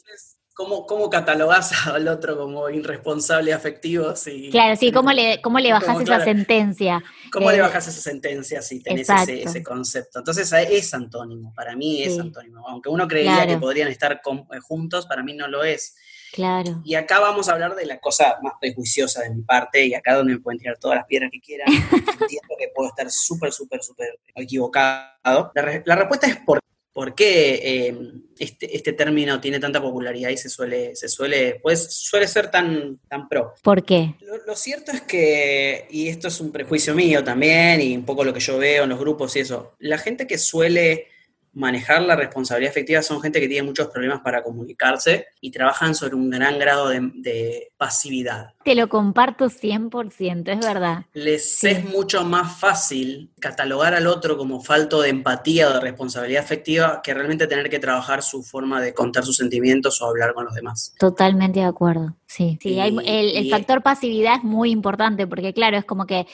¿Cómo, 0.58 0.88
¿Cómo 0.88 1.08
catalogás 1.08 1.72
al 1.88 2.08
otro 2.08 2.36
como 2.36 2.68
irresponsable 2.72 3.54
afectivo? 3.54 4.16
Si, 4.16 4.50
claro, 4.50 4.76
sí, 4.76 4.92
¿cómo 4.92 5.12
le, 5.12 5.40
cómo 5.40 5.60
le 5.60 5.72
bajás 5.72 6.02
esa 6.02 6.24
sentencia? 6.24 7.04
¿Cómo 7.32 7.52
le 7.52 7.58
eh, 7.58 7.62
bajás 7.62 7.88
esa 7.88 8.02
sentencia 8.02 8.64
si 8.64 8.82
tenés 8.82 9.08
ese, 9.08 9.62
concepto? 9.62 10.18
Entonces 10.18 10.52
es 10.52 10.94
antónimo, 10.96 11.54
para 11.56 11.76
mí 11.76 12.02
es 12.02 12.18
antónimo. 12.20 12.68
Aunque 12.68 12.90
uno 12.90 13.08
creía 13.08 13.46
que 13.46 13.58
podrían 13.58 13.90
estar 13.90 14.14
eh, 14.14 14.60
juntos, 14.62 15.06
para 15.06 15.22
mí 15.22 15.36
no 15.36 15.48
lo 15.48 15.64
es. 15.64 15.96
Claro. 16.34 16.82
Y 16.84 16.96
acá 16.96 17.20
vamos 17.20 17.50
a 17.50 17.54
habber 17.54 17.76
de 17.76 17.86
la 17.86 18.00
cosa 18.00 18.40
más 18.42 18.54
prejuiciosa 18.60 19.22
de 19.22 19.30
mi 19.30 19.44
parte, 19.44 19.86
y 19.86 19.94
acá 19.94 20.16
donde 20.16 20.34
me 20.34 20.40
pueden 20.40 20.58
tirar 20.58 20.80
todas 20.80 20.98
las 20.98 21.06
piedras 21.06 21.30
que 21.32 21.40
quieran. 21.40 21.68
Entiendo 21.72 22.56
que 22.58 22.70
puedo 22.74 22.90
estar 22.90 23.12
súper, 23.12 23.54
súper, 23.54 23.84
súper 23.84 24.20
equivocado. 24.34 25.52
La, 25.54 25.84
la 25.86 25.96
respuesta 25.96 26.26
es 26.26 26.38
por 26.38 26.60
por 26.98 27.14
qué 27.14 27.60
eh, 27.64 27.96
este, 28.40 28.76
este, 28.76 28.92
término 28.94 29.40
tiene 29.40 29.60
tanta 29.60 29.80
popularidad 29.80 30.32
y 30.32 30.38
se 30.38 30.50
suele, 30.50 30.96
se 30.96 31.08
suele, 31.08 31.60
pues 31.62 31.94
suele 31.94 32.28
ser 32.28 32.50
tan, 32.50 32.98
tan 33.08 33.30
pro. 33.30 33.54
¿Por 33.62 33.86
qué? 33.86 34.16
Lo, 34.48 34.56
cierto 34.56 34.92
es 34.92 35.02
que, 35.02 35.86
y 35.92 36.08
esto 36.08 36.28
es 36.28 36.42
un 36.42 36.52
prejuicio 36.52 36.96
mío 36.96 37.24
también, 37.24 37.82
y 37.82 37.96
un 37.96 38.04
poco 38.04 38.24
lo 38.24 38.34
que 38.34 38.40
yo 38.40 38.58
veo 38.58 38.86
en 38.86 38.90
los 38.90 38.98
grupos 38.98 39.36
y 39.36 39.42
eso, 39.42 39.76
la 39.78 40.00
gente 40.00 40.26
que 40.26 40.40
suele 40.40 41.10
manejar 41.58 42.04
la 42.04 42.16
responsabilidad 42.16 42.72
efectiva 42.72 43.02
son 43.02 43.20
gente 43.20 43.40
que 43.40 43.48
tiene 43.48 43.68
muchos 43.68 43.88
problemas 43.88 44.22
para 44.22 44.44
comunicarse 44.44 45.26
y 45.42 45.50
trabajan 45.50 45.96
sobre 45.96 46.16
un 46.16 46.30
gran 46.30 46.60
grado 46.60 46.90
de, 46.90 47.72
pasividad. 47.78 48.54
Te 48.64 48.74
lo 48.74 48.90
comparto 48.90 49.46
100%, 49.46 50.50
es 50.50 50.60
verdad. 50.60 51.06
Les 51.14 51.64
es 51.64 51.86
mucho 51.86 52.24
más 52.26 52.60
fácil 52.60 53.30
catalogar 53.40 53.94
al 53.94 54.08
otro 54.08 54.36
como 54.36 54.62
falto 54.62 55.02
de 55.02 55.10
empatía 55.10 55.70
o 55.70 55.74
de 55.74 55.80
responsabilidad 55.80 56.44
afectiva 56.44 57.02
que 57.04 57.14
realmente 57.14 57.46
tener 57.46 57.70
que 57.70 57.78
trabajar 57.78 58.24
su 58.24 58.42
forma 58.42 58.82
de 58.82 58.94
contar 58.96 59.24
sus 59.24 59.38
sentimientos 59.38 60.02
o 60.02 60.08
hablar 60.08 60.34
con 60.34 60.46
los 60.46 60.56
demás. 60.56 60.96
Totalmente 60.98 61.60
de 61.60 61.66
acuerdo, 61.66 62.16
sí. 62.26 62.58
sí 62.62 62.80
el, 62.80 63.00
el 63.06 63.50
factor 63.50 63.84
pasividad 63.84 64.38
es 64.38 64.44
muy 64.44 64.72
importante 64.72 65.28
porque 65.28 65.54
claro, 65.54 65.78
es 65.78 65.86
como 65.86 66.08
que 66.08 66.26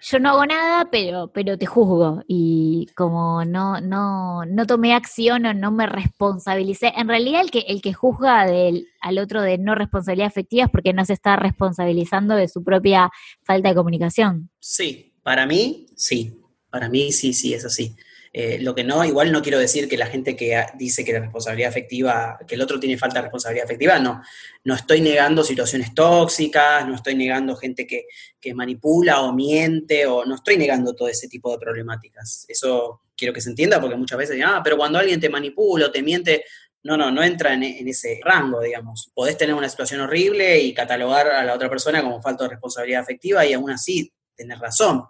yo 0.00 0.18
no 0.18 0.30
hago 0.30 0.46
nada, 0.46 0.88
pero, 0.90 1.30
pero 1.32 1.58
te 1.58 1.66
juzgo. 1.66 2.22
Y 2.28 2.88
como 2.94 3.44
no, 3.44 3.80
no, 3.80 4.44
no 4.44 4.66
tomé 4.66 4.94
acción 4.94 5.46
o 5.46 5.54
no 5.54 5.70
me 5.70 5.86
responsabilicé. 5.86 6.92
En 6.96 7.08
realidad 7.08 7.40
el 7.40 7.50
que, 7.50 7.60
el 7.60 7.82
que 7.82 7.92
juzga 7.92 8.46
del, 8.46 8.86
al 9.00 9.18
otro 9.18 9.42
de 9.42 9.58
no 9.58 9.74
responsabilidad 9.74 10.28
afectiva 10.28 10.64
es 10.64 10.70
porque 10.70 10.92
no 10.92 11.04
se 11.04 11.14
está 11.14 11.36
responsabilizando 11.36 12.34
de 12.34 12.48
su 12.48 12.62
propia 12.62 13.10
falta 13.42 13.70
de 13.70 13.74
comunicación. 13.74 14.50
Sí, 14.60 15.14
para 15.22 15.46
mí 15.46 15.86
sí. 15.96 16.40
Para 16.70 16.88
mí 16.88 17.10
sí, 17.12 17.32
sí, 17.32 17.54
es 17.54 17.64
así. 17.64 17.96
Eh, 18.38 18.58
lo 18.60 18.74
que 18.74 18.84
no, 18.84 19.02
igual 19.02 19.32
no 19.32 19.40
quiero 19.40 19.58
decir 19.58 19.88
que 19.88 19.96
la 19.96 20.08
gente 20.08 20.36
que 20.36 20.62
dice 20.74 21.06
que 21.06 21.14
la 21.14 21.20
responsabilidad 21.20 21.70
afectiva, 21.70 22.38
que 22.46 22.56
el 22.56 22.60
otro 22.60 22.78
tiene 22.78 22.98
falta 22.98 23.14
de 23.14 23.22
responsabilidad 23.22 23.64
afectiva, 23.64 23.98
no. 23.98 24.20
No 24.62 24.74
estoy 24.74 25.00
negando 25.00 25.42
situaciones 25.42 25.94
tóxicas, 25.94 26.86
no 26.86 26.96
estoy 26.96 27.14
negando 27.14 27.56
gente 27.56 27.86
que, 27.86 28.04
que 28.38 28.52
manipula 28.52 29.22
o 29.22 29.32
miente, 29.32 30.04
o 30.04 30.26
no 30.26 30.34
estoy 30.34 30.58
negando 30.58 30.94
todo 30.94 31.08
ese 31.08 31.28
tipo 31.28 31.50
de 31.50 31.56
problemáticas. 31.56 32.44
Eso 32.46 33.04
quiero 33.16 33.32
que 33.32 33.40
se 33.40 33.48
entienda, 33.48 33.80
porque 33.80 33.96
muchas 33.96 34.18
veces 34.18 34.38
ah, 34.44 34.60
pero 34.62 34.76
cuando 34.76 34.98
alguien 34.98 35.18
te 35.18 35.30
manipula 35.30 35.86
o 35.86 35.90
te 35.90 36.02
miente, 36.02 36.44
no, 36.82 36.98
no, 36.98 37.10
no 37.10 37.22
entra 37.22 37.54
en, 37.54 37.62
ese 37.62 38.20
rango, 38.22 38.60
digamos. 38.60 39.10
Podés 39.14 39.38
tener 39.38 39.54
una 39.54 39.70
situación 39.70 40.02
horrible 40.02 40.60
y 40.60 40.74
catalogar 40.74 41.28
a 41.28 41.42
la 41.42 41.54
otra 41.54 41.70
persona 41.70 42.02
como 42.02 42.20
falta 42.20 42.44
de 42.44 42.50
responsabilidad 42.50 43.00
afectiva 43.00 43.46
y 43.46 43.54
aún 43.54 43.70
así 43.70 44.12
tener 44.34 44.58
razón. 44.58 45.04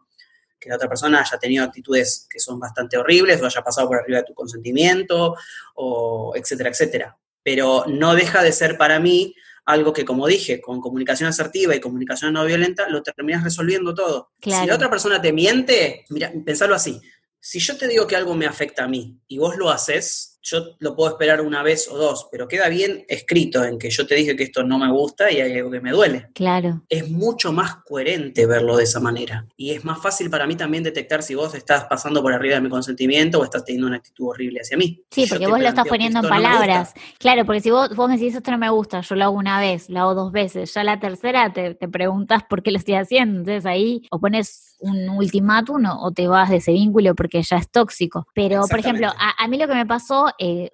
Que 0.58 0.68
la 0.68 0.76
otra 0.76 0.88
persona 0.88 1.20
haya 1.20 1.38
tenido 1.38 1.64
actitudes 1.64 2.26
que 2.28 2.40
son 2.40 2.58
bastante 2.58 2.96
horribles 2.96 3.40
o 3.40 3.46
haya 3.46 3.62
pasado 3.62 3.88
por 3.88 3.98
arriba 3.98 4.18
de 4.18 4.24
tu 4.24 4.34
consentimiento, 4.34 5.36
o 5.74 6.32
etcétera, 6.34 6.70
etcétera. 6.70 7.18
Pero 7.42 7.84
no 7.86 8.14
deja 8.14 8.42
de 8.42 8.52
ser 8.52 8.76
para 8.76 8.98
mí 8.98 9.34
algo 9.66 9.92
que, 9.92 10.04
como 10.04 10.26
dije, 10.26 10.60
con 10.60 10.80
comunicación 10.80 11.28
asertiva 11.28 11.74
y 11.74 11.80
comunicación 11.80 12.32
no 12.32 12.44
violenta, 12.44 12.88
lo 12.88 13.02
terminas 13.02 13.42
resolviendo 13.42 13.94
todo. 13.94 14.30
Si 14.40 14.50
la 14.50 14.74
otra 14.74 14.88
persona 14.88 15.20
te 15.20 15.32
miente, 15.32 16.04
mira, 16.08 16.32
pensalo 16.44 16.74
así. 16.74 17.00
Si 17.40 17.58
yo 17.58 17.76
te 17.76 17.88
digo 17.88 18.06
que 18.06 18.16
algo 18.16 18.34
me 18.34 18.46
afecta 18.46 18.84
a 18.84 18.88
mí 18.88 19.20
y 19.26 19.38
vos 19.38 19.56
lo 19.56 19.70
haces, 19.70 20.35
yo 20.46 20.76
lo 20.78 20.94
puedo 20.94 21.10
esperar 21.10 21.40
una 21.40 21.64
vez 21.64 21.88
o 21.90 21.98
dos, 21.98 22.28
pero 22.30 22.46
queda 22.46 22.68
bien 22.68 23.04
escrito 23.08 23.64
en 23.64 23.80
que 23.80 23.90
yo 23.90 24.06
te 24.06 24.14
dije 24.14 24.36
que 24.36 24.44
esto 24.44 24.62
no 24.62 24.78
me 24.78 24.90
gusta 24.92 25.30
y 25.30 25.40
hay 25.40 25.58
algo 25.58 25.72
que 25.72 25.80
me 25.80 25.90
duele. 25.90 26.28
Claro. 26.34 26.82
Es 26.88 27.10
mucho 27.10 27.52
más 27.52 27.76
coherente 27.84 28.46
verlo 28.46 28.76
de 28.76 28.84
esa 28.84 29.00
manera. 29.00 29.44
Y 29.56 29.72
es 29.72 29.84
más 29.84 30.00
fácil 30.00 30.30
para 30.30 30.46
mí 30.46 30.54
también 30.54 30.84
detectar 30.84 31.24
si 31.24 31.34
vos 31.34 31.54
estás 31.56 31.86
pasando 31.86 32.22
por 32.22 32.32
arriba 32.32 32.54
de 32.54 32.60
mi 32.60 32.68
consentimiento 32.68 33.40
o 33.40 33.44
estás 33.44 33.64
teniendo 33.64 33.88
una 33.88 33.96
actitud 33.96 34.28
horrible 34.28 34.60
hacia 34.60 34.76
mí. 34.76 35.02
Sí, 35.10 35.26
porque 35.28 35.48
vos 35.48 35.58
lo 35.58 35.66
estás 35.66 35.88
poniendo 35.88 36.20
en 36.20 36.28
palabras. 36.28 36.94
claro, 37.18 37.44
porque 37.44 37.60
si 37.60 37.72
vos, 37.72 37.96
vos 37.96 38.08
me 38.08 38.16
decís 38.16 38.36
esto 38.36 38.52
no 38.52 38.58
me 38.58 38.70
gusta, 38.70 39.00
yo 39.00 39.16
lo 39.16 39.24
hago 39.24 39.36
una 39.36 39.58
vez, 39.58 39.90
lo 39.90 39.98
hago 40.00 40.14
dos 40.14 40.30
veces, 40.32 40.72
ya 40.72 40.84
la 40.84 41.00
tercera 41.00 41.52
te, 41.52 41.74
te 41.74 41.88
preguntas 41.88 42.44
por 42.48 42.62
qué 42.62 42.70
lo 42.70 42.78
estoy 42.78 42.94
haciendo. 42.94 43.40
Entonces 43.40 43.66
ahí 43.66 44.06
o 44.12 44.20
pones 44.20 44.75
un 44.78 45.08
ultimátum 45.08 45.84
o 45.86 46.10
te 46.12 46.28
vas 46.28 46.50
de 46.50 46.56
ese 46.56 46.72
vínculo 46.72 47.14
porque 47.14 47.42
ya 47.42 47.56
es 47.56 47.70
tóxico. 47.70 48.26
Pero, 48.34 48.62
por 48.68 48.78
ejemplo, 48.78 49.08
a, 49.08 49.42
a 49.42 49.48
mí 49.48 49.58
lo 49.58 49.66
que 49.66 49.74
me 49.74 49.86
pasó 49.86 50.26
eh, 50.38 50.70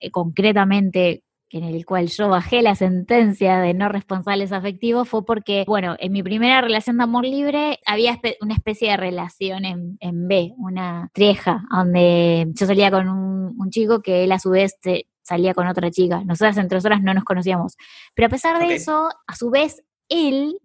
eh, 0.00 0.10
concretamente 0.10 1.22
en 1.50 1.62
el 1.62 1.86
cual 1.86 2.08
yo 2.08 2.28
bajé 2.28 2.62
la 2.62 2.74
sentencia 2.74 3.60
de 3.60 3.74
no 3.74 3.88
responsables 3.88 4.50
afectivos 4.50 5.08
fue 5.08 5.24
porque, 5.24 5.64
bueno, 5.68 5.94
en 6.00 6.10
mi 6.10 6.22
primera 6.22 6.60
relación 6.60 6.96
de 6.96 7.04
amor 7.04 7.24
libre 7.24 7.78
había 7.86 8.18
una 8.40 8.54
especie 8.54 8.90
de 8.90 8.96
relación 8.96 9.64
en, 9.64 10.28
B, 10.28 10.52
una 10.56 11.10
trieja, 11.12 11.64
donde 11.70 12.48
yo 12.54 12.66
salía 12.66 12.90
con 12.90 13.08
un, 13.08 13.70
chico 13.70 14.02
que 14.02 14.24
él 14.24 14.32
a 14.32 14.38
su 14.38 14.50
vez 14.50 14.76
salía 15.22 15.54
con 15.54 15.66
otra 15.68 15.90
chica. 15.90 16.22
Nosotras 16.24 16.56
entre 16.58 16.76
nosotras 16.76 17.00
no 17.02 17.14
nos 17.14 17.24
conocíamos. 17.24 17.76
Pero 18.14 18.26
a 18.26 18.30
pesar 18.30 18.58
de 18.58 18.74
eso, 18.74 19.08
a 19.26 19.36
su 19.36 19.50
vez, 19.50 19.82
él, 20.08 20.60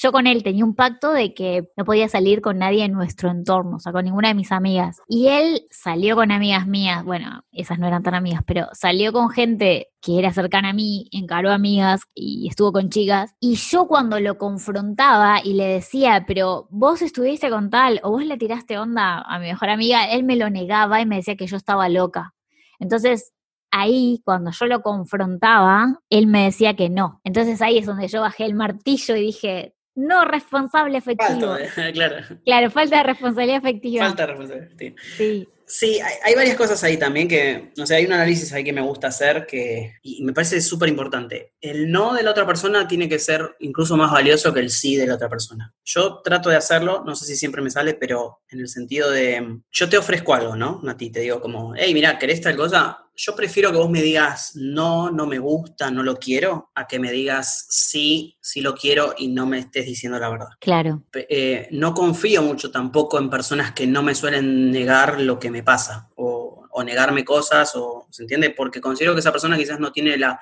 yo 0.00 0.12
con 0.12 0.26
él 0.26 0.42
tenía 0.42 0.64
un 0.64 0.74
pacto 0.74 1.12
de 1.12 1.34
que 1.34 1.70
no 1.76 1.84
podía 1.84 2.08
salir 2.08 2.40
con 2.40 2.58
nadie 2.58 2.84
en 2.84 2.92
nuestro 2.92 3.30
entorno, 3.30 3.76
o 3.76 3.78
sea, 3.78 3.92
con 3.92 4.04
ninguna 4.04 4.28
de 4.28 4.34
mis 4.34 4.52
amigas. 4.52 5.00
Y 5.08 5.28
él 5.28 5.66
salió 5.70 6.16
con 6.16 6.30
amigas 6.30 6.66
mías, 6.66 7.04
bueno, 7.04 7.44
esas 7.52 7.78
no 7.78 7.86
eran 7.86 8.02
tan 8.02 8.14
amigas, 8.14 8.42
pero 8.46 8.68
salió 8.72 9.12
con 9.12 9.30
gente 9.30 9.88
que 10.00 10.18
era 10.18 10.32
cercana 10.32 10.70
a 10.70 10.72
mí, 10.72 11.08
encaró 11.12 11.50
amigas 11.50 12.02
y 12.14 12.48
estuvo 12.48 12.72
con 12.72 12.88
chicas. 12.90 13.34
Y 13.40 13.56
yo 13.56 13.86
cuando 13.86 14.20
lo 14.20 14.38
confrontaba 14.38 15.40
y 15.42 15.54
le 15.54 15.66
decía, 15.66 16.24
pero 16.26 16.68
vos 16.70 17.02
estuviste 17.02 17.50
con 17.50 17.70
tal 17.70 18.00
o 18.02 18.10
vos 18.10 18.24
le 18.24 18.38
tiraste 18.38 18.78
onda 18.78 19.20
a 19.20 19.38
mi 19.38 19.46
mejor 19.46 19.70
amiga, 19.70 20.10
él 20.10 20.24
me 20.24 20.36
lo 20.36 20.50
negaba 20.50 21.00
y 21.00 21.06
me 21.06 21.16
decía 21.16 21.36
que 21.36 21.46
yo 21.46 21.56
estaba 21.56 21.88
loca. 21.88 22.34
Entonces, 22.78 23.32
ahí, 23.70 24.20
cuando 24.24 24.50
yo 24.50 24.66
lo 24.66 24.82
confrontaba, 24.82 26.00
él 26.10 26.26
me 26.26 26.44
decía 26.44 26.74
que 26.74 26.88
no. 26.88 27.20
Entonces 27.24 27.60
ahí 27.62 27.78
es 27.78 27.86
donde 27.86 28.08
yo 28.08 28.20
bajé 28.20 28.44
el 28.44 28.54
martillo 28.54 29.16
y 29.16 29.22
dije, 29.22 29.74
no 29.94 30.24
responsable 30.24 30.98
efectivo. 30.98 31.56
Falta, 31.56 31.92
claro. 31.92 32.16
Claro, 32.44 32.70
falta 32.70 32.98
de 32.98 33.02
responsabilidad 33.02 33.58
efectiva. 33.58 34.06
Falta 34.06 34.22
de 34.22 34.26
responsabilidad 34.26 34.66
efectiva. 34.66 35.02
Sí. 35.16 35.48
Sí, 35.70 36.00
hay, 36.24 36.34
varias 36.34 36.56
cosas 36.56 36.82
ahí 36.82 36.96
también 36.96 37.28
que, 37.28 37.72
no 37.76 37.86
sé, 37.86 37.96
hay 37.96 38.06
un 38.06 38.14
análisis 38.14 38.50
ahí 38.54 38.64
que 38.64 38.72
me 38.72 38.80
gusta 38.80 39.08
hacer 39.08 39.44
que, 39.46 39.96
y 40.02 40.24
me 40.24 40.32
parece 40.32 40.62
súper 40.62 40.88
importante. 40.88 41.52
El 41.60 41.92
no 41.92 42.14
de 42.14 42.22
la 42.22 42.30
otra 42.30 42.46
persona 42.46 42.88
tiene 42.88 43.06
que 43.06 43.18
ser 43.18 43.54
incluso 43.60 43.94
más 43.98 44.10
valioso 44.10 44.54
que 44.54 44.60
el 44.60 44.70
sí 44.70 44.96
de 44.96 45.06
la 45.06 45.16
otra 45.16 45.28
persona. 45.28 45.74
Yo 45.84 46.22
trato 46.24 46.48
de 46.48 46.56
hacerlo, 46.56 47.04
no 47.04 47.14
sé 47.14 47.26
si 47.26 47.36
siempre 47.36 47.60
me 47.60 47.70
sale, 47.70 47.92
pero 47.92 48.40
en 48.48 48.60
el 48.60 48.68
sentido 48.68 49.10
de, 49.10 49.60
yo 49.70 49.88
te 49.90 49.98
ofrezco 49.98 50.32
algo, 50.32 50.56
¿no? 50.56 50.80
A 50.88 50.96
ti 50.96 51.10
te 51.10 51.20
digo 51.20 51.38
como, 51.38 51.74
hey, 51.76 51.92
mira, 51.92 52.18
¿querés 52.18 52.40
tal 52.40 52.56
cosa? 52.56 53.04
Yo 53.20 53.34
prefiero 53.34 53.72
que 53.72 53.78
vos 53.78 53.90
me 53.90 54.00
digas 54.00 54.52
no, 54.54 55.10
no 55.10 55.26
me 55.26 55.40
gusta, 55.40 55.90
no 55.90 56.04
lo 56.04 56.18
quiero, 56.18 56.70
a 56.76 56.86
que 56.86 57.00
me 57.00 57.10
digas 57.10 57.66
sí, 57.68 58.38
sí 58.40 58.60
lo 58.60 58.76
quiero 58.76 59.16
y 59.18 59.26
no 59.26 59.44
me 59.44 59.58
estés 59.58 59.86
diciendo 59.86 60.20
la 60.20 60.30
verdad. 60.30 60.50
Claro. 60.60 61.02
Eh, 61.12 61.66
no 61.72 61.94
confío 61.94 62.42
mucho 62.42 62.70
tampoco 62.70 63.18
en 63.18 63.28
personas 63.28 63.72
que 63.72 63.88
no 63.88 64.04
me 64.04 64.14
suelen 64.14 64.70
negar 64.70 65.20
lo 65.20 65.40
que 65.40 65.50
me 65.50 65.64
pasa 65.64 66.08
o, 66.14 66.54
negarme 66.84 67.24
cosas, 67.24 67.74
o, 67.74 68.06
¿se 68.08 68.22
entiende? 68.22 68.50
Porque 68.50 68.80
considero 68.80 69.12
que 69.12 69.18
esa 69.18 69.32
persona 69.32 69.58
quizás 69.58 69.80
no 69.80 69.90
tiene 69.90 70.16
la 70.16 70.40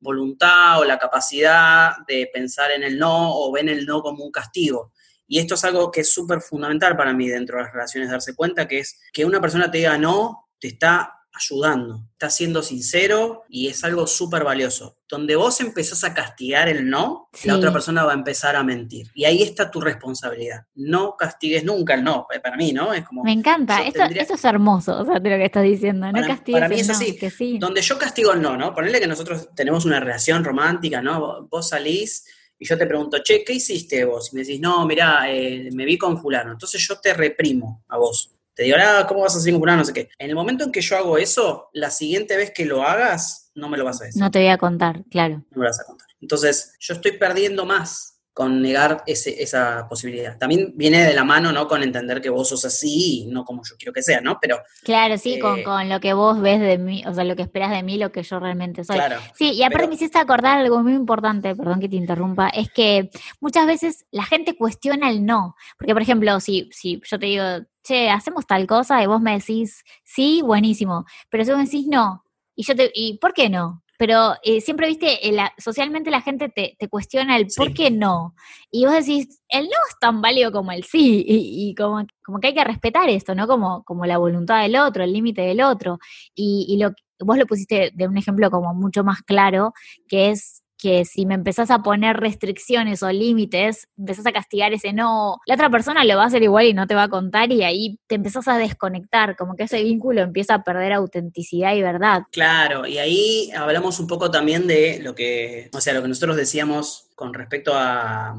voluntad 0.00 0.80
o 0.80 0.86
la 0.86 0.98
capacidad 0.98 1.96
de 2.08 2.30
pensar 2.32 2.70
en 2.70 2.82
el 2.82 2.98
no 2.98 3.36
o 3.38 3.52
ven 3.52 3.68
el 3.68 3.84
no 3.84 4.00
como 4.00 4.24
un 4.24 4.30
castigo. 4.30 4.94
Y 5.28 5.38
esto 5.38 5.54
es 5.54 5.64
algo 5.64 5.90
que 5.90 6.00
es 6.00 6.10
súper 6.10 6.40
fundamental 6.40 6.96
para 6.96 7.12
mí 7.12 7.28
dentro 7.28 7.58
de 7.58 7.64
las 7.64 7.74
relaciones, 7.74 8.10
darse 8.10 8.34
cuenta 8.34 8.66
que 8.66 8.78
es 8.78 8.98
que 9.12 9.26
una 9.26 9.38
persona 9.38 9.70
te 9.70 9.76
diga 9.76 9.98
no, 9.98 10.48
te 10.58 10.68
está 10.68 11.15
ayudando, 11.36 12.08
está 12.12 12.30
siendo 12.30 12.62
sincero 12.62 13.44
y 13.48 13.68
es 13.68 13.84
algo 13.84 14.06
súper 14.06 14.42
valioso. 14.44 14.96
Donde 15.08 15.36
vos 15.36 15.60
empezás 15.60 16.02
a 16.04 16.14
castigar 16.14 16.68
el 16.68 16.88
no, 16.88 17.28
la 17.44 17.56
otra 17.56 17.72
persona 17.72 18.04
va 18.04 18.12
a 18.12 18.14
empezar 18.14 18.56
a 18.56 18.62
mentir. 18.62 19.10
Y 19.14 19.24
ahí 19.24 19.42
está 19.42 19.70
tu 19.70 19.80
responsabilidad. 19.80 20.64
No 20.74 21.16
castigues 21.16 21.62
nunca 21.64 21.94
el 21.94 22.02
no, 22.02 22.26
eh, 22.34 22.40
para 22.40 22.56
mí, 22.56 22.72
¿no? 22.72 22.92
Es 22.92 23.04
como... 23.04 23.22
Me 23.22 23.32
encanta, 23.32 23.82
esto, 23.82 24.02
es 24.02 24.44
hermoso, 24.44 24.98
o 24.98 25.04
sea, 25.04 25.20
de 25.20 25.30
lo 25.30 25.36
que 25.36 25.44
estás 25.44 25.62
diciendo, 25.62 26.10
no 26.10 26.26
castigues 26.26 26.60
Para 26.60 26.68
mí 26.68 26.80
es 26.80 26.90
así, 26.90 27.18
donde 27.58 27.82
yo 27.82 27.98
castigo 27.98 28.32
el 28.32 28.40
no, 28.40 28.56
¿no? 28.56 28.74
Ponerle 28.74 29.00
que 29.00 29.06
nosotros 29.06 29.48
tenemos 29.54 29.84
una 29.84 30.00
relación 30.00 30.42
romántica, 30.42 31.02
¿no? 31.02 31.46
Vos 31.48 31.68
salís 31.68 32.24
y 32.58 32.66
yo 32.66 32.78
te 32.78 32.86
pregunto, 32.86 33.18
che, 33.22 33.44
¿qué 33.44 33.52
hiciste 33.52 34.04
vos? 34.04 34.30
Y 34.32 34.36
me 34.36 34.42
decís, 34.42 34.60
no, 34.60 34.86
mirá, 34.86 35.30
eh, 35.30 35.68
me 35.72 35.84
vi 35.84 35.98
con 35.98 36.20
fulano. 36.20 36.52
Entonces 36.52 36.86
yo 36.86 36.98
te 36.98 37.12
reprimo 37.12 37.84
a 37.88 37.98
vos 37.98 38.35
te 38.56 38.62
digo, 38.62 38.78
ah, 38.80 39.04
¿cómo 39.06 39.20
vas 39.20 39.34
a 39.34 39.38
hacer 39.38 39.54
un 39.54 39.60
No 39.60 39.84
sé 39.84 39.92
qué. 39.92 40.08
En 40.18 40.30
el 40.30 40.34
momento 40.34 40.64
en 40.64 40.72
que 40.72 40.80
yo 40.80 40.96
hago 40.96 41.18
eso, 41.18 41.68
la 41.74 41.90
siguiente 41.90 42.38
vez 42.38 42.52
que 42.52 42.64
lo 42.64 42.82
hagas, 42.82 43.50
no 43.54 43.68
me 43.68 43.76
lo 43.76 43.84
vas 43.84 44.00
a 44.00 44.06
decir. 44.06 44.20
No 44.20 44.30
te 44.30 44.38
voy 44.38 44.48
a 44.48 44.56
contar, 44.56 45.04
claro. 45.10 45.44
No 45.50 45.58
me 45.58 45.64
lo 45.64 45.68
vas 45.68 45.80
a 45.80 45.84
contar. 45.84 46.08
Entonces, 46.22 46.74
yo 46.80 46.94
estoy 46.94 47.12
perdiendo 47.12 47.66
más 47.66 48.16
con 48.32 48.62
negar 48.62 49.02
ese, 49.06 49.42
esa 49.42 49.86
posibilidad. 49.88 50.38
También 50.38 50.72
viene 50.74 51.04
de 51.04 51.12
la 51.12 51.24
mano, 51.24 51.52
¿no? 51.52 51.68
Con 51.68 51.82
entender 51.82 52.20
que 52.22 52.30
vos 52.30 52.48
sos 52.48 52.64
así 52.64 53.22
y 53.22 53.26
no 53.26 53.44
como 53.44 53.62
yo 53.62 53.76
quiero 53.78 53.92
que 53.92 54.02
sea, 54.02 54.22
¿no? 54.22 54.38
Pero... 54.40 54.58
Claro, 54.82 55.16
sí, 55.18 55.38
con, 55.38 55.58
eh, 55.58 55.84
lo 55.86 56.00
que 56.00 56.14
vos 56.14 56.40
ves 56.40 56.60
de 56.60 56.78
mí, 56.78 57.02
o 57.06 57.14
sea, 57.14 57.24
lo 57.24 57.36
que 57.36 57.42
esperas 57.42 57.70
de 57.70 57.82
mí, 57.82 57.96
lo 57.98 58.12
que 58.12 58.22
yo 58.22 58.38
realmente 58.38 58.84
soy. 58.84 58.96
Claro. 58.96 59.16
Sí, 59.34 59.52
y 59.52 59.62
aparte 59.62 59.88
me 59.88 59.94
hiciste 59.94 60.18
acordar 60.18 60.58
algo 60.58 60.82
muy 60.82 60.94
importante, 60.94 61.54
perdón 61.54 61.80
que 61.80 61.88
te 61.88 61.96
interrumpa, 61.96 62.48
es 62.48 62.70
que 62.70 63.10
muchas 63.40 63.66
veces 63.66 64.04
la 64.10 64.24
gente 64.24 64.56
cuestiona 64.56 65.10
el 65.10 65.24
no. 65.24 65.56
Porque, 65.78 65.92
por 65.92 66.02
ejemplo, 66.02 66.38
si, 66.40 66.68
si 66.72 67.00
yo 67.04 67.18
te 67.18 67.26
digo, 67.26 67.44
che, 67.86 68.10
hacemos 68.10 68.46
tal 68.46 68.66
cosa 68.66 69.02
y 69.02 69.06
vos 69.06 69.20
me 69.20 69.38
decís, 69.38 69.84
sí, 70.04 70.42
buenísimo, 70.42 71.04
pero 71.30 71.44
si 71.44 71.50
vos 71.50 71.58
me 71.58 71.64
decís 71.64 71.86
no, 71.86 72.24
y 72.54 72.64
yo 72.64 72.74
te, 72.74 72.90
¿y 72.94 73.18
por 73.18 73.32
qué 73.32 73.48
no? 73.48 73.82
Pero 73.98 74.34
eh, 74.42 74.60
siempre, 74.60 74.88
viste, 74.88 75.18
socialmente 75.58 76.10
la 76.10 76.20
gente 76.20 76.48
te, 76.48 76.76
cuestiona 76.88 77.36
el 77.36 77.46
por 77.56 77.72
qué 77.72 77.90
no. 77.90 78.34
Y 78.70 78.84
vos 78.84 78.94
decís, 78.94 79.40
el 79.48 79.64
no 79.64 79.76
es 79.88 79.98
tan 79.98 80.20
válido 80.20 80.52
como 80.52 80.72
el 80.72 80.84
sí. 80.84 81.24
Y, 81.26 81.74
como, 81.74 82.04
como 82.22 82.38
que 82.38 82.48
hay 82.48 82.54
que 82.54 82.64
respetar 82.64 83.08
esto, 83.08 83.34
¿no? 83.34 83.46
Como, 83.46 83.84
como 83.84 84.04
la 84.04 84.18
voluntad 84.18 84.62
del 84.62 84.76
otro, 84.76 85.02
el 85.02 85.12
límite 85.12 85.42
del 85.42 85.62
otro. 85.62 85.98
Y, 86.34 86.66
y 86.68 86.76
lo, 86.78 86.90
vos 87.20 87.38
lo 87.38 87.46
pusiste 87.46 87.90
de 87.94 88.06
un 88.06 88.18
ejemplo 88.18 88.50
como 88.50 88.74
mucho 88.74 89.02
más 89.02 89.22
claro, 89.22 89.72
que 90.08 90.30
es 90.30 90.62
que 90.86 91.04
si 91.04 91.26
me 91.26 91.34
empezás 91.34 91.72
a 91.72 91.82
poner 91.82 92.16
restricciones 92.16 93.02
o 93.02 93.10
límites, 93.10 93.88
empezás 93.98 94.24
a 94.24 94.30
castigar 94.30 94.72
ese 94.72 94.92
no, 94.92 95.38
la 95.44 95.54
otra 95.54 95.68
persona 95.68 96.04
lo 96.04 96.16
va 96.16 96.22
a 96.22 96.26
hacer 96.26 96.44
igual 96.44 96.66
y 96.66 96.74
no 96.74 96.86
te 96.86 96.94
va 96.94 97.02
a 97.02 97.08
contar 97.08 97.50
y 97.50 97.64
ahí 97.64 97.98
te 98.06 98.14
empezás 98.14 98.46
a 98.46 98.56
desconectar, 98.56 99.34
como 99.34 99.56
que 99.56 99.64
ese 99.64 99.82
vínculo 99.82 100.20
empieza 100.20 100.54
a 100.54 100.62
perder 100.62 100.92
autenticidad 100.92 101.74
y 101.74 101.82
verdad. 101.82 102.22
Claro, 102.30 102.86
y 102.86 102.98
ahí 102.98 103.50
hablamos 103.56 103.98
un 103.98 104.06
poco 104.06 104.30
también 104.30 104.68
de 104.68 105.00
lo 105.02 105.16
que, 105.16 105.70
o 105.72 105.80
sea, 105.80 105.92
lo 105.92 106.02
que 106.02 106.08
nosotros 106.08 106.36
decíamos 106.36 107.08
con 107.16 107.34
respecto 107.34 107.72
a 107.74 108.36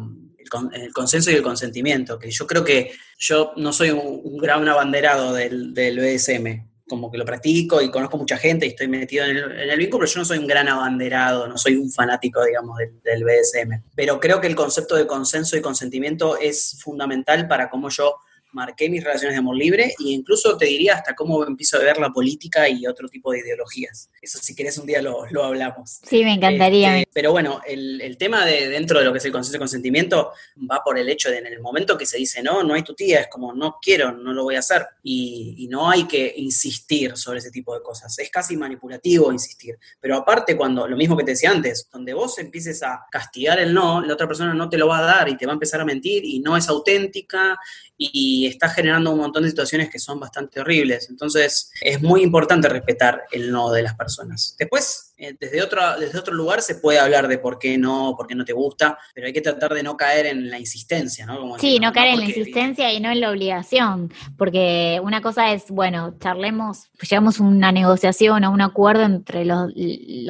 el, 0.72 0.94
consenso 0.94 1.30
y 1.30 1.34
el 1.34 1.44
consentimiento, 1.44 2.18
que 2.18 2.32
yo 2.32 2.48
creo 2.48 2.64
que 2.64 2.94
yo 3.20 3.52
no 3.58 3.74
soy 3.74 3.92
un, 3.92 4.38
gran 4.38 4.66
abanderado 4.70 5.34
del, 5.34 5.74
del 5.74 6.00
BSM, 6.00 6.66
como 6.88 7.12
que 7.12 7.18
lo 7.18 7.26
practico 7.26 7.82
y 7.82 7.92
conozco 7.92 8.18
mucha 8.18 8.38
gente 8.38 8.66
y 8.66 8.70
estoy 8.70 8.88
metido 8.88 9.26
en 9.26 9.38
el, 9.38 9.78
vínculo, 9.78 10.02
pero 10.02 10.14
yo 10.14 10.20
no 10.20 10.26
soy 10.26 10.38
un 10.38 10.48
gran 10.48 10.68
abanderado, 10.68 11.48
no 11.48 11.58
soy 11.58 11.76
un 11.76 11.92
fanático, 11.92 12.44
digamos, 12.44 12.78
del, 13.04 13.24
BSM. 13.24 13.84
Pero 13.96 14.20
creo 14.20 14.40
que 14.40 14.48
el 14.48 14.56
concepto 14.56 14.96
de 14.96 15.06
consenso 15.06 15.58
y 15.58 15.62
consentimiento 15.62 16.38
es 16.38 16.78
fundamental 16.80 17.48
para 17.48 17.70
cómo 17.70 17.90
yo 17.90 18.16
marqué 18.58 18.90
mis 18.90 19.04
relaciones 19.04 19.36
de 19.36 19.40
amor 19.40 19.56
libre 19.56 19.94
e 20.00 20.10
incluso 20.10 20.58
te 20.58 20.66
diría 20.66 20.96
hasta 20.96 21.14
cómo 21.14 21.46
empiezo 21.46 21.78
a 21.78 21.82
ver 21.82 21.98
la 22.00 22.10
política 22.10 22.68
y 22.68 22.88
otro 22.88 23.08
tipo 23.08 23.32
de 23.32 23.40
ideologías. 23.40 24.10
Eso 24.20 24.40
si 24.42 24.56
querés 24.56 24.78
un 24.80 24.88
día 24.88 25.02
lo, 25.02 25.44
hablamos. 25.44 26.00
Sí, 26.04 26.24
me 26.24 26.34
encantaría. 26.34 26.98
Este, 26.98 27.12
pero 27.14 27.32
bueno, 27.32 27.62
el, 27.66 28.18
tema 28.18 28.46
de 28.46 28.68
dentro 28.68 28.98
de 28.98 29.06
lo 29.06 29.12
que 29.12 29.20
es 29.20 29.26
el 29.26 29.32
consenso 29.32 29.54
de 29.54 29.60
consentimiento 29.60 30.32
va 30.70 30.82
por 30.84 30.98
el 30.98 31.08
hecho 31.08 31.30
de 31.30 31.38
en 31.38 31.46
el 31.46 31.62
momento 31.62 31.96
que 31.96 32.08
se 32.08 32.18
dice 32.18 32.42
no, 32.42 32.64
no 32.64 32.74
hay 32.74 32.82
tu 32.82 32.96
tía, 32.96 33.20
es 33.20 33.28
como 33.28 33.54
no 33.54 33.78
quiero, 33.80 34.12
no 34.12 34.34
lo 34.34 34.44
voy 34.44 34.56
a 34.56 34.60
hacer. 34.60 34.88
Y, 35.04 35.54
y 35.60 35.68
no 35.68 35.90
hay 35.90 36.06
que 36.08 36.34
insistir 36.38 37.16
sobre 37.16 37.40
ese 37.40 37.52
tipo 37.52 37.76
de 37.76 37.84
cosas. 37.84 38.18
Es 38.18 38.32
casi 38.32 38.58
manipulativo 38.58 39.32
insistir. 39.32 39.78
Pero 40.00 40.18
aparte, 40.18 40.58
cuando, 40.58 40.88
lo 40.88 40.98
mismo 40.98 41.16
que 41.16 41.24
te 41.24 41.32
decía 41.32 41.52
antes, 41.52 41.88
donde 41.92 42.14
vos 42.14 42.40
empieces 42.40 42.82
a 42.84 43.06
castigar 43.12 43.60
el 43.60 43.74
no, 43.74 44.02
la 44.02 44.14
otra 44.14 44.28
persona 44.28 44.54
no 44.54 44.70
te 44.70 44.78
lo 44.78 44.88
va 44.88 45.00
a 45.00 45.04
dar 45.04 45.30
y 45.30 45.38
te 45.38 45.46
va 45.46 45.52
a 45.52 45.54
empezar 45.54 45.80
a 45.82 45.86
mentir 45.86 46.26
y 46.26 46.40
no 46.40 46.58
es 46.58 46.68
auténtica 46.70 47.58
y 47.98 48.47
está 48.48 48.70
generando 48.70 49.12
un 49.12 49.20
montón 49.20 49.44
de 49.44 49.50
situaciones 49.50 49.90
que 49.90 50.00
son 50.00 50.20
bastante 50.20 50.60
horribles. 50.60 51.10
Entonces, 51.10 51.72
es 51.82 52.02
muy 52.02 52.22
importante 52.22 52.70
respetar 52.70 53.24
el 53.32 53.52
no 53.52 53.72
de 53.72 53.84
las 53.84 53.96
personas. 53.96 54.56
Después, 54.58 55.07
desde, 55.18 55.64
otro, 55.64 55.82
desde 56.00 56.20
otro 56.20 56.34
lugar 56.34 56.62
se 56.62 56.76
puede 56.76 57.00
hablar 57.00 57.28
de 57.28 57.40
por 57.40 57.58
qué 57.58 57.78
no, 57.78 58.14
por 58.16 58.28
qué 58.28 58.36
no 58.36 58.46
te 58.46 58.54
gusta, 58.54 58.98
pero 59.16 59.26
hay 59.28 59.34
que 59.34 59.42
tratar 59.42 59.74
de 59.74 59.82
no 59.82 59.98
caer 59.98 60.28
en 60.28 60.50
la 60.50 60.60
insistencia, 60.60 61.26
¿no? 61.26 61.58
sí, 61.58 61.80
no, 61.80 61.92
caer 61.92 62.14
en 62.14 62.20
la 62.20 62.26
insistencia 62.26 62.94
y 62.94 63.00
no 63.00 63.10
en 63.10 63.22
la 63.22 63.32
obligación, 63.32 64.14
porque 64.38 65.00
una 65.02 65.22
cosa 65.22 65.52
es, 65.52 65.72
bueno, 65.72 66.16
charlemos, 66.20 66.90
llegamos 67.02 67.40
a 67.40 67.44
una 67.44 67.72
negociación, 67.72 68.44
a 68.44 68.50
un 68.50 68.62
acuerdo 68.62 69.04
entre 69.04 69.44
los, 69.44 69.74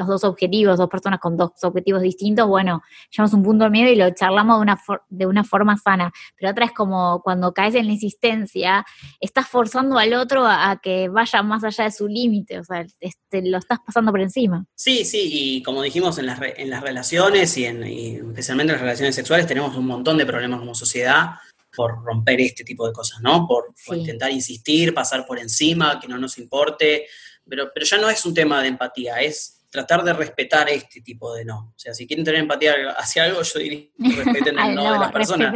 dos 0.08 0.24
objetivos, 0.24 0.78
dos 0.78 0.90
personas 0.90 1.20
con 1.20 1.36
dos 1.36 1.52
objetivos 1.64 2.02
distintos, 2.02 2.48
bueno, 2.48 2.82
llegamos 3.12 3.34
a 3.34 3.38
un 3.38 3.44
punto 3.44 3.66
de 3.66 3.70
miedo 3.72 3.92
y 3.92 3.96
lo 3.96 4.10
charlamos 4.12 4.58
de 4.58 4.62
una, 4.62 4.82
de 5.10 5.26
una 5.26 5.44
forma 5.44 5.78
sana, 5.78 6.14
pero 6.38 6.52
otra 6.52 6.66
es 6.66 6.72
como 6.72 7.22
cuando 7.24 7.54
caes 7.54 7.76
en 7.76 7.88
la 7.88 7.94
insistencia, 7.94 8.86
estás 9.20 9.48
forzando 9.48 9.98
al 9.98 10.14
otro 10.14 10.46
a, 10.46 10.80
que 10.82 11.10
vaya 11.10 11.44
más 11.44 11.66
allá 11.66 11.84
de 11.84 11.92
su 11.92 12.08
límite, 12.08 12.60
o 12.60 12.64
sea, 12.64 12.86
este, 13.00 13.42
lo 13.42 13.58
estás 13.58 13.80
pasando 13.86 14.12
por 14.12 14.22
encima. 14.22 14.66
Sí, 14.80 15.06
sí, 15.06 15.28
y 15.32 15.64
como 15.64 15.82
dijimos 15.82 16.20
en 16.20 16.28
las, 16.28 16.40
en 16.40 16.70
las 16.70 16.84
relaciones 16.84 17.58
y, 17.58 17.66
en, 17.66 17.84
especialmente 17.84 18.74
en 18.74 18.76
las 18.76 18.82
relaciones 18.82 19.16
sexuales 19.16 19.48
tenemos 19.48 19.76
un 19.76 19.88
montón 19.88 20.20
de 20.20 20.26
problemas 20.28 20.60
como 20.60 20.76
sociedad 20.76 21.32
por 21.76 22.04
romper 22.04 22.40
este 22.42 22.64
tipo 22.64 22.86
de 22.86 22.94
cosas, 22.94 23.20
¿no? 23.22 23.48
Por, 23.48 23.74
intentar 23.98 24.32
insistir, 24.32 24.94
pasar 24.94 25.26
por 25.26 25.40
encima, 25.40 26.00
que 26.00 26.08
no 26.08 26.20
nos 26.20 26.38
importe, 26.38 27.08
pero, 27.50 27.72
pero 27.74 27.88
ya 27.88 27.98
no 27.98 28.08
es 28.08 28.24
un 28.24 28.36
tema 28.36 28.62
de 28.62 28.68
empatía, 28.68 29.20
es 29.20 29.58
tratar 29.70 30.04
de 30.04 30.14
respetar 30.14 30.70
este 30.70 31.02
tipo 31.02 31.34
de 31.34 31.46
no. 31.46 31.74
O 31.76 31.80
sea, 31.80 31.94
si 31.94 32.08
quieren 32.08 32.26
tener 32.26 32.42
empatía 32.42 32.74
hacia 32.98 33.26
algo, 33.26 33.42
yo 33.42 33.60
diría 33.60 33.88
respeten 34.24 34.58
el 34.60 34.76
no, 34.76 34.94
de 34.94 35.00
las 35.00 35.12
personas. 35.14 35.54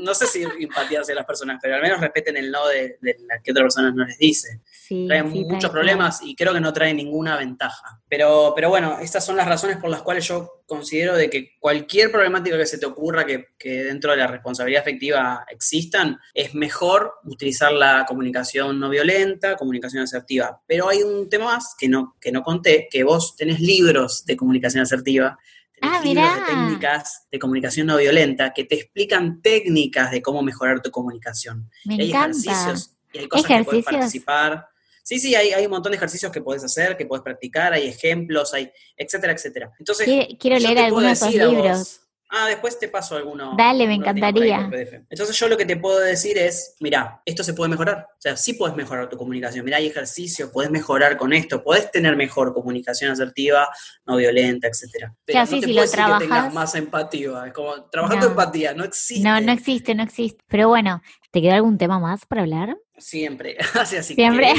No. 0.00 0.14
sé 0.14 0.26
si 0.26 0.42
empatía 0.42 1.00
hacia 1.00 1.14
las 1.14 1.26
personas, 1.26 1.58
pero 1.60 1.76
al 1.76 1.82
menos 1.82 2.00
respeten 2.00 2.36
el 2.36 2.50
no 2.50 2.66
de, 2.68 2.98
la 3.00 3.40
que 3.42 3.52
otra 3.52 3.64
persona 3.64 3.90
no 3.90 4.04
les 4.04 4.18
dice. 4.18 4.60
Sí, 4.70 5.06
trae 5.06 5.22
muchos 5.22 5.70
problemas 5.70 6.20
y 6.22 6.34
creo 6.34 6.52
que 6.52 6.60
no 6.60 6.72
trae 6.72 6.94
ninguna 6.94 7.36
ventaja. 7.36 8.00
Pero, 8.08 8.52
pero 8.54 8.68
bueno, 8.68 8.98
estas 9.00 9.24
son 9.24 9.36
las 9.36 9.48
razones 9.48 9.78
por 9.78 9.90
las 9.90 10.02
cuales 10.02 10.28
yo 10.28 10.62
considero 10.64 11.16
de 11.16 11.28
que 11.28 11.56
cualquier 11.58 12.12
problemática 12.12 12.56
que 12.56 12.66
se 12.66 12.78
te 12.78 12.86
ocurra 12.86 13.26
que, 13.26 13.48
dentro 13.58 14.12
de 14.12 14.18
la 14.18 14.28
responsabilidad 14.28 14.82
afectiva 14.82 15.44
existan, 15.48 16.16
es 16.32 16.54
mejor 16.54 17.14
utilizar 17.24 17.72
la 17.72 18.04
comunicación 18.06 18.78
no 18.78 18.88
violenta, 18.88 19.56
comunicación 19.56 20.04
asertiva. 20.04 20.60
Pero 20.66 20.88
hay 20.88 21.02
un 21.02 21.28
tema 21.28 21.46
más 21.46 21.74
que 21.76 21.88
no, 21.88 22.16
que 22.20 22.30
no 22.30 22.42
conté, 22.42 22.86
que 22.88 23.02
vos 23.02 23.34
tenés 23.34 23.58
libros 23.58 24.24
de 24.24 24.36
comunicación 24.36 24.84
asertiva, 24.84 25.36
tenés 25.80 25.98
ah, 25.98 26.04
libros 26.04 26.34
de 26.34 26.42
técnicas 26.42 27.26
de 27.30 27.38
comunicación 27.40 27.88
no 27.88 27.96
violenta 27.96 28.52
que 28.52 28.64
te 28.64 28.76
explican 28.76 29.42
técnicas 29.42 30.12
de 30.12 30.22
cómo 30.22 30.42
mejorar 30.42 30.80
tu 30.80 30.92
comunicación. 30.92 31.68
Me 31.84 31.94
hay 31.94 32.12
ejercicios 32.12 32.96
y 33.12 33.18
hay 33.18 33.28
cosas 33.28 33.46
que 33.46 33.64
puedes 33.64 33.84
participar. 33.84 34.68
Sí, 35.06 35.20
sí, 35.20 35.36
hay, 35.36 35.52
hay 35.52 35.64
un 35.64 35.70
montón 35.70 35.92
de 35.92 35.98
ejercicios 35.98 36.32
que 36.32 36.40
puedes 36.40 36.64
hacer, 36.64 36.96
que 36.96 37.06
puedes 37.06 37.22
practicar, 37.22 37.72
hay 37.72 37.86
ejemplos, 37.86 38.52
hay 38.52 38.72
etcétera, 38.96 39.34
etcétera. 39.34 39.70
Entonces, 39.78 40.04
quiero, 40.36 40.58
leer 40.58 40.78
algunos 40.78 41.04
de 41.04 41.12
esos 41.12 41.32
libros. 41.32 42.00
Ah, 42.28 42.48
después 42.48 42.76
te 42.76 42.88
paso 42.88 43.14
alguno. 43.14 43.54
Dale, 43.56 43.86
me 43.86 43.94
encantaría. 43.94 44.68
Entonces 45.08 45.38
yo 45.38 45.46
lo 45.46 45.56
que 45.56 45.64
te 45.64 45.76
puedo 45.76 46.00
decir 46.00 46.36
es, 46.36 46.74
mira, 46.80 47.22
esto 47.24 47.44
se 47.44 47.54
puede 47.54 47.70
mejorar. 47.70 48.08
O 48.10 48.20
sea, 48.20 48.36
sí 48.36 48.54
puedes 48.54 48.74
mejorar 48.74 49.08
tu 49.08 49.16
comunicación. 49.16 49.64
Mira, 49.64 49.76
hay 49.76 49.86
ejercicio, 49.86 50.50
puedes 50.50 50.72
mejorar 50.72 51.16
con 51.16 51.32
esto, 51.32 51.62
puedes 51.62 51.88
tener 51.92 52.16
mejor 52.16 52.52
comunicación 52.52 53.12
asertiva, 53.12 53.68
no 54.06 54.16
violenta, 54.16 54.66
etcétera. 54.66 55.14
Pero 55.24 55.38
no 55.38 55.46
te 55.46 55.66
si 55.66 55.72
lo 55.72 55.88
trabajas... 55.88 56.18
que 56.18 56.24
tengas 56.24 56.52
más 56.52 56.74
empatía. 56.74 57.46
Es 57.46 57.52
como 57.52 57.84
trabajando 57.84 58.26
empatía, 58.26 58.74
no 58.74 58.82
existe. 58.82 59.22
No, 59.22 59.40
no 59.40 59.52
existe, 59.52 59.94
no 59.94 60.02
existe. 60.02 60.42
Pero 60.48 60.66
bueno, 60.66 61.00
¿te 61.30 61.40
queda 61.40 61.54
algún 61.54 61.78
tema 61.78 62.00
más 62.00 62.26
para 62.26 62.42
hablar? 62.42 62.76
Siempre, 62.98 63.56
así, 63.74 63.96
así 63.96 64.14
Siempre. 64.14 64.54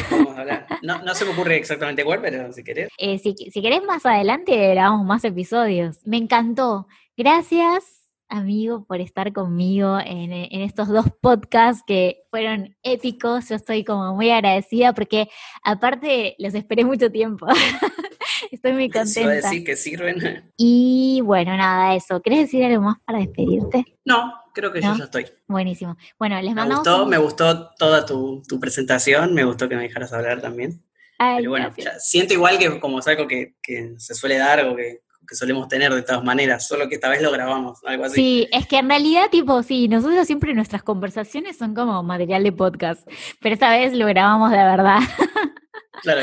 No, 0.83 1.01
no, 1.01 1.15
se 1.15 1.25
me 1.25 1.31
ocurre 1.31 1.57
exactamente 1.57 2.03
cuál, 2.03 2.21
pero 2.21 2.51
si 2.53 2.63
querés. 2.63 2.89
Eh, 2.97 3.17
si, 3.19 3.35
si 3.35 3.61
querés 3.61 3.83
más 3.83 4.05
adelante 4.05 4.69
grabamos 4.69 5.05
más 5.05 5.23
episodios. 5.23 5.97
Me 6.05 6.17
encantó. 6.17 6.87
Gracias, 7.15 7.97
amigo, 8.29 8.85
por 8.85 9.01
estar 9.01 9.33
conmigo 9.33 9.97
en, 9.99 10.31
estos 10.61 10.87
dos 10.87 11.05
podcasts 11.21 11.83
que 11.85 12.23
fueron 12.29 12.75
épicos. 12.83 13.49
Yo 13.49 13.55
estoy 13.55 13.83
como 13.83 14.13
muy 14.13 14.29
agradecida 14.29 14.93
porque 14.93 15.27
aparte 15.63 16.35
los 16.37 16.53
esperé 16.53 16.85
mucho 16.85 17.11
tiempo. 17.11 17.47
estoy 18.51 18.73
muy 18.73 18.89
contenta. 18.89 19.35
Eso 19.37 19.47
decir 19.47 19.63
que 19.63 19.75
sirven. 19.75 20.51
Y 20.57 21.21
bueno, 21.23 21.55
nada, 21.57 21.95
eso. 21.95 22.21
¿Quieres 22.21 22.41
decir 22.41 22.65
algo 22.65 22.83
más 22.83 22.97
para 23.05 23.19
despedirte? 23.19 23.83
No, 24.05 24.33
creo 24.57 24.73
que 24.73 24.81
yo 24.81 24.95
ya 24.97 25.05
estoy. 25.05 25.27
Buenísimo. 25.47 25.97
Bueno, 26.19 26.41
les 26.41 26.53
mandamos. 26.53 26.85
Me 26.85 26.91
gustó, 26.91 27.05
me 27.05 27.17
gustó 27.17 27.69
toda 27.75 28.05
tu, 28.05 28.59
presentación, 28.59 29.33
me 29.33 29.43
gustó 29.43 29.69
que 29.69 29.75
me 29.75 29.83
dejaras 29.83 30.11
hablar 30.13 30.41
también. 30.41 30.83
Pero 31.17 31.49
bueno, 31.49 31.73
siento 31.99 32.33
igual 32.33 32.59
que 32.59 32.79
como 32.79 32.99
es 32.99 33.07
algo 33.07 33.27
que, 33.27 33.55
que 33.61 33.95
se 33.97 34.13
suele 34.13 34.37
dar 34.37 34.65
o 34.65 34.75
que 34.75 35.01
que 35.27 35.35
solemos 35.35 35.67
tener 35.67 35.93
de 35.93 36.01
todas 36.01 36.23
maneras, 36.23 36.65
solo 36.65 36.87
que 36.87 36.95
esta 36.95 37.09
vez 37.09 37.21
lo 37.21 37.31
grabamos, 37.31 37.79
algo 37.85 38.05
así. 38.05 38.15
Sí, 38.15 38.47
es 38.51 38.65
que 38.65 38.77
en 38.77 38.87
realidad, 38.87 39.29
tipo, 39.29 39.61
sí, 39.61 39.87
nosotros 39.87 40.25
siempre 40.25 40.53
nuestras 40.53 40.83
conversaciones 40.83 41.57
son 41.57 41.75
como 41.75 42.01
material 42.01 42.43
de 42.43 42.51
podcast, 42.53 43.07
pero 43.41 43.53
esta 43.53 43.69
vez 43.69 43.93
lo 43.93 44.07
grabamos 44.07 44.51
de 44.51 44.57
verdad. 44.57 44.99
Claro. 46.03 46.21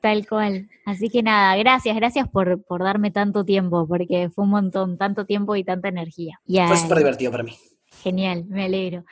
Tal 0.00 0.26
cual. 0.26 0.70
Así 0.86 1.10
que 1.10 1.22
nada, 1.22 1.54
gracias, 1.56 1.94
gracias 1.94 2.26
por, 2.26 2.64
por 2.64 2.82
darme 2.82 3.10
tanto 3.10 3.44
tiempo, 3.44 3.86
porque 3.86 4.30
fue 4.34 4.44
un 4.44 4.50
montón, 4.50 4.96
tanto 4.96 5.26
tiempo 5.26 5.56
y 5.56 5.62
tanta 5.62 5.88
energía. 5.88 6.40
Fue 6.46 6.76
súper 6.78 6.96
divertido 6.96 7.30
para 7.30 7.42
mí. 7.42 7.54
Genial, 8.02 8.44
me 8.48 8.64
alegro. 8.64 9.04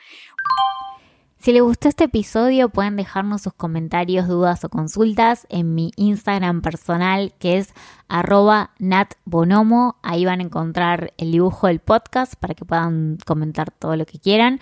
Si 1.37 1.53
les 1.53 1.61
gustó 1.61 1.87
este 1.87 2.03
episodio 2.03 2.67
pueden 2.67 2.97
dejarnos 2.97 3.43
sus 3.43 3.53
comentarios, 3.53 4.27
dudas 4.27 4.65
o 4.65 4.69
consultas 4.69 5.47
en 5.49 5.73
mi 5.73 5.91
Instagram 5.95 6.61
personal 6.61 7.33
que 7.39 7.57
es 7.57 7.73
arroba 8.09 8.71
natbonomo. 8.77 9.95
Ahí 10.01 10.25
van 10.25 10.41
a 10.41 10.43
encontrar 10.43 11.13
el 11.17 11.31
dibujo 11.31 11.67
del 11.67 11.79
podcast 11.79 12.35
para 12.35 12.55
que 12.55 12.65
puedan 12.65 13.19
comentar 13.25 13.71
todo 13.71 13.95
lo 13.95 14.05
que 14.05 14.19
quieran. 14.19 14.59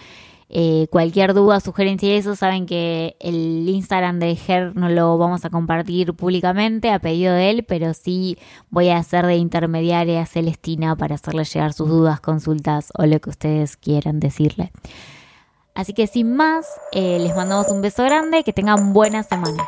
Eh, 0.49 0.87
cualquier 0.89 1.33
duda, 1.33 1.59
sugerencia 1.59 2.07
y 2.07 2.17
eso, 2.17 2.35
saben 2.35 2.65
que 2.65 3.17
el 3.19 3.67
Instagram 3.67 4.19
de 4.19 4.35
Ger 4.35 4.75
no 4.75 4.87
lo 4.87 5.17
vamos 5.17 5.43
a 5.43 5.49
compartir 5.49 6.13
públicamente 6.13 6.89
a 6.89 6.99
pedido 6.99 7.33
de 7.33 7.49
él, 7.49 7.65
pero 7.65 7.93
sí 7.93 8.37
voy 8.69 8.89
a 8.89 8.97
hacer 8.97 9.25
de 9.25 9.35
intermediaria 9.35 10.21
a 10.21 10.25
Celestina 10.25 10.95
para 10.95 11.15
hacerle 11.15 11.43
llegar 11.43 11.73
sus 11.73 11.89
dudas, 11.89 12.21
consultas 12.21 12.91
o 12.97 13.05
lo 13.05 13.19
que 13.19 13.29
ustedes 13.29 13.75
quieran 13.75 14.21
decirle. 14.21 14.71
Así 15.75 15.93
que 15.93 16.07
sin 16.07 16.35
más, 16.35 16.65
eh, 16.91 17.19
les 17.19 17.35
mandamos 17.35 17.69
un 17.69 17.81
beso 17.81 18.03
grande, 18.03 18.43
que 18.43 18.53
tengan 18.53 18.93
buena 18.93 19.23
semana. 19.23 19.63